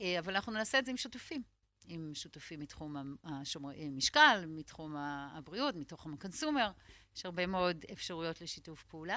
אה, 0.00 0.18
אבל 0.18 0.34
אנחנו 0.34 0.52
נעשה 0.52 0.78
את 0.78 0.84
זה 0.84 0.90
עם 0.90 0.96
שותפים. 0.96 1.42
עם 1.88 2.10
שותפים 2.14 2.60
מתחום 2.60 3.16
השומר, 3.24 3.70
אה, 3.70 3.88
משקל, 3.90 4.44
מתחום 4.48 4.96
הבריאות, 4.96 5.74
מתחום 5.74 6.14
הקונסומר. 6.14 6.70
יש 7.16 7.26
הרבה 7.26 7.46
מאוד 7.46 7.84
אפשרויות 7.92 8.40
לשיתוף 8.40 8.84
פעולה. 8.84 9.16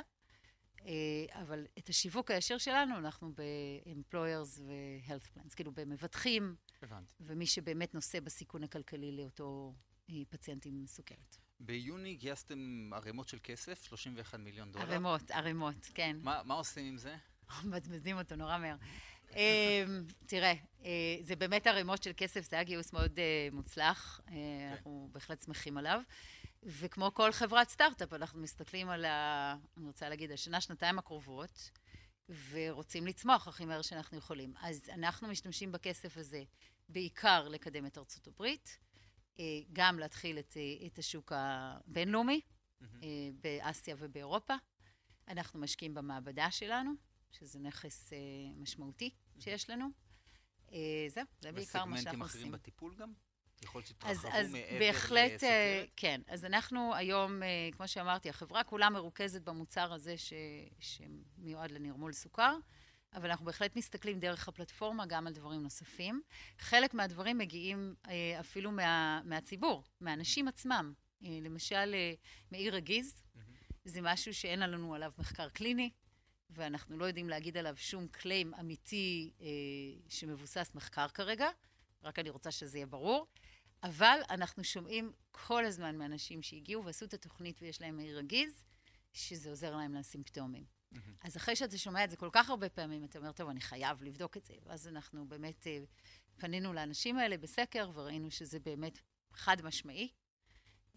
אה, 0.86 1.42
אבל 1.42 1.66
את 1.78 1.90
השיווק 1.90 2.32
הישיר 2.32 2.58
שלנו, 2.58 2.98
אנחנו 2.98 3.32
ב-employers 3.36 4.62
ו-health 4.62 5.38
plans, 5.38 5.56
כאילו 5.56 5.72
במבטחים, 5.72 6.56
הבנתי. 6.82 7.14
ומי 7.20 7.46
שבאמת 7.46 7.94
נושא 7.94 8.20
בסיכון 8.20 8.64
הכלכלי 8.64 9.12
לאותו 9.18 9.74
אה, 10.10 10.16
פציינט 10.30 10.66
עם 10.66 10.84
סוכרת. 10.88 11.38
ביוני 11.60 12.16
גייסתם 12.16 12.90
ערימות 12.94 13.28
של 13.28 13.38
כסף, 13.44 13.84
31 13.84 14.40
מיליון 14.40 14.72
דולר. 14.72 14.86
ערימות, 14.86 15.32
ערימות, 15.32 15.90
כן. 15.94 16.18
מה, 16.24 16.42
מה 16.46 16.54
עושים 16.54 16.86
עם 16.86 16.98
זה? 16.98 17.16
מבזבזים 17.66 18.18
אותו 18.18 18.36
נורא 18.36 18.58
מהר. 18.58 18.76
אמ, 19.36 20.04
תראה, 20.26 20.54
אה, 20.86 21.18
זה 21.22 21.36
באמת 21.36 21.68
ערימות 21.68 22.04
של 22.04 22.12
כסף, 22.18 22.50
זה 22.50 22.56
היה 22.56 22.64
גיוס 22.64 22.94
מאוד 22.94 23.20
מוצלח, 23.52 24.22
אה, 24.32 24.72
אנחנו 24.72 25.10
בהחלט 25.12 25.42
שמחים 25.42 25.78
עליו. 25.78 26.02
וכמו 26.64 27.14
כל 27.14 27.32
חברת 27.32 27.70
סטארט-אפ, 27.70 28.14
אנחנו 28.14 28.42
מסתכלים 28.42 28.90
על 28.90 29.06
ה... 29.06 29.56
אני 29.78 29.88
רוצה 29.88 30.10
להגיד, 30.10 30.32
השנה, 30.32 30.62
שנתיים 30.62 31.00
הקרובות, 31.00 31.72
ורוצים 32.50 33.08
לצמוח 33.08 33.48
הכי 33.48 33.66
מהר 33.66 33.82
שאנחנו 33.82 34.18
יכולים. 34.18 34.54
אז 34.62 34.90
אנחנו 34.94 35.28
משתמשים 35.28 35.72
בכסף 35.72 36.18
הזה 36.18 36.44
בעיקר 36.90 37.48
לקדם 37.48 37.86
את 37.86 37.98
ארצות 37.98 38.28
הברית, 38.28 38.78
אה, 39.40 39.44
גם 39.74 40.00
להתחיל 40.00 40.40
את, 40.40 40.58
אה, 40.58 40.88
את 40.88 41.00
השוק 41.00 41.32
הבינלאומי, 41.36 42.42
אה, 42.82 43.08
באסיה 43.42 43.96
ובאירופה. 44.00 44.54
אנחנו 45.28 45.60
משקיעים 45.60 45.94
במעבדה 45.94 46.52
שלנו, 46.52 46.92
שזה 47.32 47.60
נכס 47.60 48.14
משמעותי 48.56 49.10
שיש 49.40 49.70
לנו. 49.70 49.88
זהו, 51.08 51.24
זה 51.42 51.52
בעיקר 51.52 51.86
מה 51.86 51.98
שאנחנו 52.02 52.24
עושים. 52.24 52.40
אחרים 52.40 52.52
בטיפול 52.52 52.96
גם? 52.96 53.14
יכול 53.64 53.80
להיות 53.80 54.04
אז, 54.06 54.18
שתתרחבו 54.18 54.38
אז 54.38 54.52
מעבר 54.52 54.80
בהחלט, 54.80 55.44
אה, 55.44 55.76
לסוכרת? 55.78 55.90
כן. 55.96 56.22
אז 56.28 56.46
אנחנו 56.46 56.96
היום, 56.96 57.44
אה, 57.44 57.70
כמו 57.72 57.88
שאמרתי, 57.88 58.30
החברה 58.30 58.64
כולה 58.64 58.90
מרוכזת 58.90 59.42
במוצר 59.42 59.94
הזה 59.94 60.18
ש, 60.18 60.34
שמיועד 60.80 61.72
לנרמול 61.72 62.14
סוכר, 62.14 62.58
אבל 63.14 63.30
אנחנו 63.30 63.46
בהחלט 63.46 63.76
מסתכלים 63.76 64.20
דרך 64.20 64.48
הפלטפורמה 64.48 65.06
גם 65.06 65.28
על 65.28 65.34
דברים 65.34 65.64
נוספים. 65.64 66.22
חלק 66.60 66.94
מהדברים 66.94 67.38
מגיעים 67.38 67.96
אה, 68.10 68.40
אפילו 68.40 68.72
מה, 68.72 69.22
מהציבור, 69.26 69.84
מהאנשים 70.02 70.48
עצמם. 70.48 70.94
אה, 71.26 71.40
למשל, 71.42 71.92
אה, 71.94 72.14
מאיר 72.52 72.76
רגיז, 72.76 73.22
זה 73.86 74.02
משהו 74.02 74.34
שאין 74.34 74.60
לנו 74.60 74.96
עליו 74.96 75.12
מחקר 75.18 75.50
קליני, 75.50 75.90
ואנחנו 76.50 76.98
לא 76.98 77.06
יודעים 77.06 77.30
להגיד 77.30 77.58
עליו 77.58 77.78
שום 77.78 78.08
קליים 78.08 78.54
אמיתי 78.54 79.32
אה, 79.42 79.48
שמבוסס 80.10 80.72
מחקר 80.76 81.08
כרגע, 81.08 81.50
רק 82.04 82.20
אני 82.20 82.30
רוצה 82.30 82.52
שזה 82.52 82.78
יהיה 82.78 82.86
ברור. 82.86 83.28
אבל 83.84 84.20
אנחנו 84.30 84.64
שומעים 84.64 85.12
כל 85.32 85.66
הזמן 85.66 85.98
מאנשים 85.98 86.42
שהגיעו 86.42 86.86
ועשו 86.86 87.06
את 87.06 87.14
התוכנית 87.14 87.62
ויש 87.62 87.82
להם 87.82 87.98
מעי 87.98 88.14
רגיז, 88.14 88.64
שזה 89.14 89.50
עוזר 89.50 89.76
להם 89.76 89.96
לסימפטומים. 89.96 90.66
אז 91.22 91.38
אחרי 91.38 91.56
שאתה 91.56 91.78
שומע 91.78 92.04
את 92.04 92.10
זה 92.10 92.18
כל 92.18 92.30
כך 92.32 92.50
הרבה 92.50 92.70
פעמים, 92.70 93.04
אתה 93.04 93.20
אומר, 93.20 93.32
טוב, 93.32 93.50
אני 93.50 93.62
חייב 93.62 94.04
לבדוק 94.04 94.38
את 94.38 94.46
זה. 94.46 94.54
ואז 94.66 94.88
אנחנו 94.88 95.28
באמת 95.28 95.68
אה, 95.68 95.84
פנינו 96.38 96.74
לאנשים 96.74 97.18
האלה 97.18 97.38
בסקר 97.38 97.92
וראינו 97.94 98.32
שזה 98.32 98.60
באמת 98.60 99.00
חד 99.34 99.62
משמעי. 99.62 100.10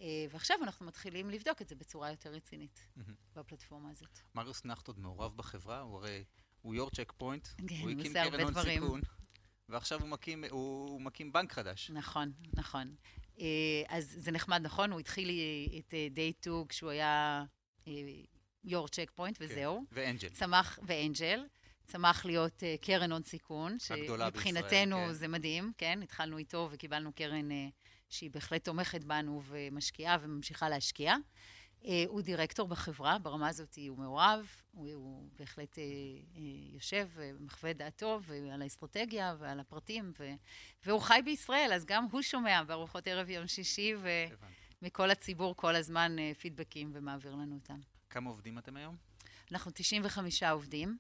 אה, 0.01 0.27
ועכשיו 0.31 0.57
אנחנו 0.63 0.87
מתחילים 0.87 1.31
לבדוק 1.31 1.63
את 1.63 1.69
זה 1.69 1.75
בצורה 1.75 2.11
יותר 2.11 2.31
רצינית 2.31 2.89
בפלטפורמה 3.37 3.91
הזאת. 3.91 4.19
מריוס 4.35 4.65
נחט 4.65 4.89
עוד 4.89 4.99
מעורב 4.99 5.37
בחברה, 5.37 5.81
הוא 5.81 5.97
הרי, 5.97 6.25
הוא 6.63 6.75
יור 6.75 6.91
צ'ק 6.91 7.13
פוינט, 7.17 7.49
כן, 7.69 7.75
הוא 7.83 7.91
הקים 7.91 8.13
קרן 8.13 8.41
הון. 8.41 8.65
סיכון. 8.65 9.01
ועכשיו 9.69 10.01
הוא 10.01 10.09
מקים, 10.09 10.45
הוא, 10.51 10.89
הוא 10.89 11.01
מקים 11.01 11.33
בנק 11.33 11.53
חדש. 11.53 11.91
נכון, 11.91 12.33
נכון. 12.55 12.95
אה, 13.41 13.83
אז 13.89 14.15
זה 14.19 14.31
נחמד, 14.31 14.61
נכון? 14.63 14.93
הוא 14.93 15.01
התחיל 15.01 15.31
את 15.79 15.95
day 16.17 16.41
2 16.41 16.67
כשהוא 16.69 16.91
היה 16.91 17.45
יו"ר 18.65 18.89
צ'ק 18.89 19.11
פוינט, 19.15 19.37
וזהו. 19.41 19.85
ואנג'ל. 19.93 20.29
צמח, 20.29 20.79
ואנג'ל. 20.83 21.45
צמח 21.85 22.25
להיות 22.25 22.63
uh, 22.63 22.85
קרן 22.85 23.13
הון 23.13 23.23
סיכון. 23.23 23.77
הגדולה 23.91 24.31
בישראל, 24.31 24.55
שמבחינתנו 24.55 24.97
כן. 24.97 25.13
זה 25.13 25.29
מדהים, 25.29 25.73
כן? 25.79 26.03
התחלנו 26.03 26.39
איתו 26.39 26.69
וקיבלנו 26.73 27.13
קרן 27.13 27.49
שהיא 28.09 28.31
בהחלט 28.31 28.65
תומכת 28.65 29.05
בנו 29.05 29.43
ומשקיעה 29.45 30.17
וממשיכה 30.21 30.69
להשקיע. 30.69 31.17
Uh, 31.83 31.87
הוא 32.07 32.23
דירקטור 32.23 32.69
בחברה, 32.69 33.19
ברמה 33.19 33.49
הזאת 33.49 33.79
הוא 33.89 33.99
מעורב, 33.99 34.47
הוא, 34.73 34.93
הוא 34.93 35.29
בהחלט 35.39 35.75
uh, 35.75 35.79
uh, 35.79 36.39
יושב 36.75 37.09
ומחווה 37.15 37.73
דעתו 37.73 38.21
ועל 38.23 38.63
האסטרטגיה 38.63 39.35
ועל 39.39 39.61
הפרטים, 39.61 40.13
ו, 40.19 40.31
והוא 40.87 41.01
חי 41.01 41.21
בישראל, 41.25 41.71
אז 41.75 41.85
גם 41.85 42.05
הוא 42.11 42.23
שומע 42.23 42.63
בארוחות 42.63 43.07
ערב 43.07 43.31
יום 43.31 43.47
שישי, 43.47 43.95
ומכל 44.83 45.11
הציבור 45.11 45.57
כל 45.57 45.75
הזמן 45.75 46.17
uh, 46.19 46.39
פידבקים 46.39 46.91
ומעביר 46.95 47.35
לנו 47.35 47.55
אותם. 47.55 47.81
כמה 48.11 48.31
עובדים 48.31 48.59
אתם 48.59 48.77
היום? 48.77 48.97
אנחנו 49.53 49.71
95 49.75 50.43
עובדים. 50.43 50.99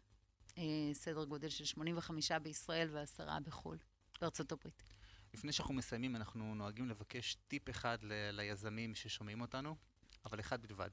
אה, 0.58 0.64
סדר 0.92 1.24
גודל 1.24 1.48
של 1.48 1.64
85 1.64 2.32
בישראל 2.32 2.88
ועשרה 2.92 3.40
בחו"ל, 3.40 3.78
בארצות 4.20 4.52
הברית. 4.52 4.82
לפני 5.34 5.52
שאנחנו 5.52 5.74
מסיימים, 5.74 6.16
אנחנו 6.16 6.54
נוהגים 6.54 6.88
לבקש 6.88 7.36
טיפ 7.48 7.70
אחד 7.70 7.98
ל- 8.02 8.30
ליזמים 8.32 8.94
ששומעים 8.94 9.40
אותנו, 9.40 9.76
אבל 10.24 10.40
אחד 10.40 10.66
בלבד. 10.66 10.90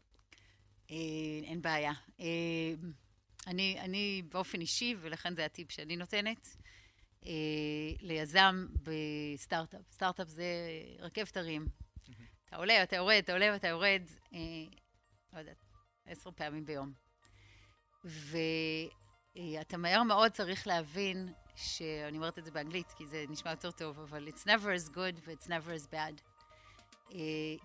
אה, 0.92 0.96
אין 1.44 1.62
בעיה. 1.62 1.94
אה, 2.20 2.26
אני, 3.48 3.80
אני 3.80 4.24
באופן 4.30 4.62
אישי, 4.62 4.96
ולכן 5.02 5.36
זה 5.36 5.46
הטיפ 5.46 5.72
שאני 5.72 5.96
נותנת, 5.96 6.58
ליזם 8.00 8.68
בסטארט-אפ. 8.84 9.82
סטארט-אפ 9.92 10.28
זה 10.28 10.46
רכבת 11.00 11.38
הרים. 11.38 11.66
אתה 12.46 12.56
עולה, 12.56 12.84
אתה 12.84 12.96
יורד, 12.96 13.22
אתה 13.24 13.34
עולה 13.34 13.50
ואתה 13.54 13.68
יורד, 13.68 14.02
לא 15.34 15.40
יודעת, 15.40 15.64
עשר 16.06 16.32
פעמים 16.32 16.66
ביום. 16.66 16.94
ו... 18.06 18.38
אה, 19.38 19.78
מהר 19.78 20.04
מאוד 20.04 20.32
צריך 20.32 20.68
להבין, 20.68 21.34
שאני 21.56 22.18
אומרת 22.18 22.40
את 22.40 22.46
זה 22.46 22.52
באנגלית 22.52 22.92
כי 22.92 23.06
זה 23.06 23.26
נשמע 23.30 23.52
יותר 23.52 23.72
טוב, 23.72 24.00
אבל 24.00 24.28
it's 24.28 24.46
never 24.46 24.90
as 24.90 24.96
good 24.96 25.28
ו-it's 25.28 25.48
never 25.48 25.84
as 25.84 25.94
bad. 25.94 26.22
אה, 27.14 27.18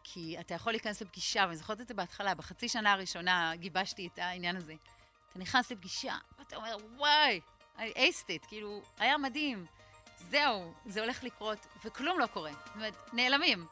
כי 0.05 0.37
אתה 0.41 0.55
יכול 0.55 0.73
להיכנס 0.73 1.03
לפגישה, 1.03 1.45
ואני 1.47 1.57
זוכרת 1.57 1.81
את 1.81 1.89
זה 1.89 1.95
בהתחלה, 1.95 2.35
בחצי 2.35 2.69
שנה 2.69 2.93
הראשונה 2.93 3.53
גיבשתי 3.57 4.09
את 4.13 4.19
העניין 4.19 4.57
הזה. 4.57 4.75
אתה 5.31 5.39
נכנס 5.39 5.71
לפגישה, 5.71 6.17
ואתה 6.39 6.57
אומר, 6.57 6.77
וואי, 6.97 7.41
I 7.77 7.81
aced 7.81 8.29
it, 8.29 8.49
כאילו, 8.49 8.83
היה 8.99 9.19
מדהים. 9.19 9.67
זהו, 10.17 10.73
זה 10.87 11.01
הולך 11.01 11.25
לקרות, 11.25 11.67
וכלום 11.85 12.19
לא 12.19 12.27
קורה. 12.27 12.53
זאת 12.53 12.75
אומרת, 12.75 12.95
נעלמים. 13.13 13.67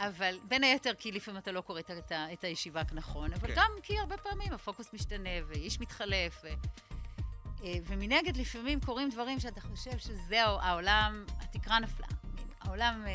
אבל 0.00 0.38
בין 0.42 0.64
היתר 0.64 0.94
כי 0.94 1.12
לפעמים 1.12 1.40
אתה 1.40 1.52
לא 1.52 1.60
קורא 1.60 1.80
את, 1.80 1.90
את 2.32 2.44
הישיבה 2.44 2.84
כנכון, 2.84 3.32
אבל 3.32 3.48
כן. 3.48 3.54
גם 3.56 3.70
כי 3.82 3.98
הרבה 3.98 4.16
פעמים 4.16 4.52
הפוקוס 4.52 4.92
משתנה, 4.92 5.30
ואיש 5.48 5.80
מתחלף, 5.80 6.40
ו... 6.44 6.48
אה, 7.64 7.72
ומנגד 7.86 8.36
לפעמים 8.36 8.80
קורים 8.80 9.10
דברים 9.10 9.40
שאתה 9.40 9.60
חושב 9.60 9.98
שזהו, 9.98 10.58
העולם, 10.60 11.24
התקרה 11.40 11.78
נפלה, 11.78 12.06
העולם... 12.60 13.06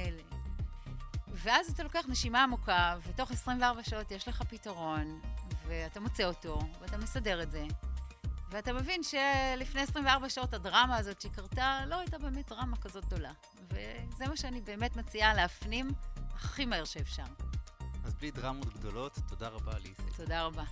ואז 1.33 1.69
אתה 1.69 1.83
לוקח 1.83 2.05
נשימה 2.07 2.43
עמוקה, 2.43 2.95
ותוך 3.07 3.31
24 3.31 3.83
שעות 3.83 4.11
יש 4.11 4.27
לך 4.27 4.41
פתרון, 4.41 5.21
ואתה 5.67 5.99
מוצא 5.99 6.23
אותו, 6.23 6.59
ואתה 6.81 6.97
מסדר 6.97 7.43
את 7.43 7.51
זה, 7.51 7.65
ואתה 8.49 8.73
מבין 8.73 9.01
שלפני 9.03 9.81
24 9.81 10.29
שעות 10.29 10.53
הדרמה 10.53 10.97
הזאת 10.97 11.21
שקרתה 11.21 11.85
לא 11.87 11.95
הייתה 11.95 12.17
באמת 12.17 12.49
דרמה 12.49 12.77
כזאת 12.77 13.05
גדולה. 13.05 13.31
וזה 13.69 14.27
מה 14.27 14.37
שאני 14.37 14.61
באמת 14.61 14.95
מציעה 14.95 15.33
להפנים 15.33 15.91
הכי 16.35 16.65
מהר 16.65 16.85
שאפשר. 16.85 17.23
אז 18.03 18.13
בלי 18.13 18.31
דרמות 18.31 18.73
גדולות, 18.73 19.19
תודה 19.27 19.47
רבה 19.47 19.79
ליסי. 19.79 20.17
תודה 20.17 20.43
רבה. 20.43 20.63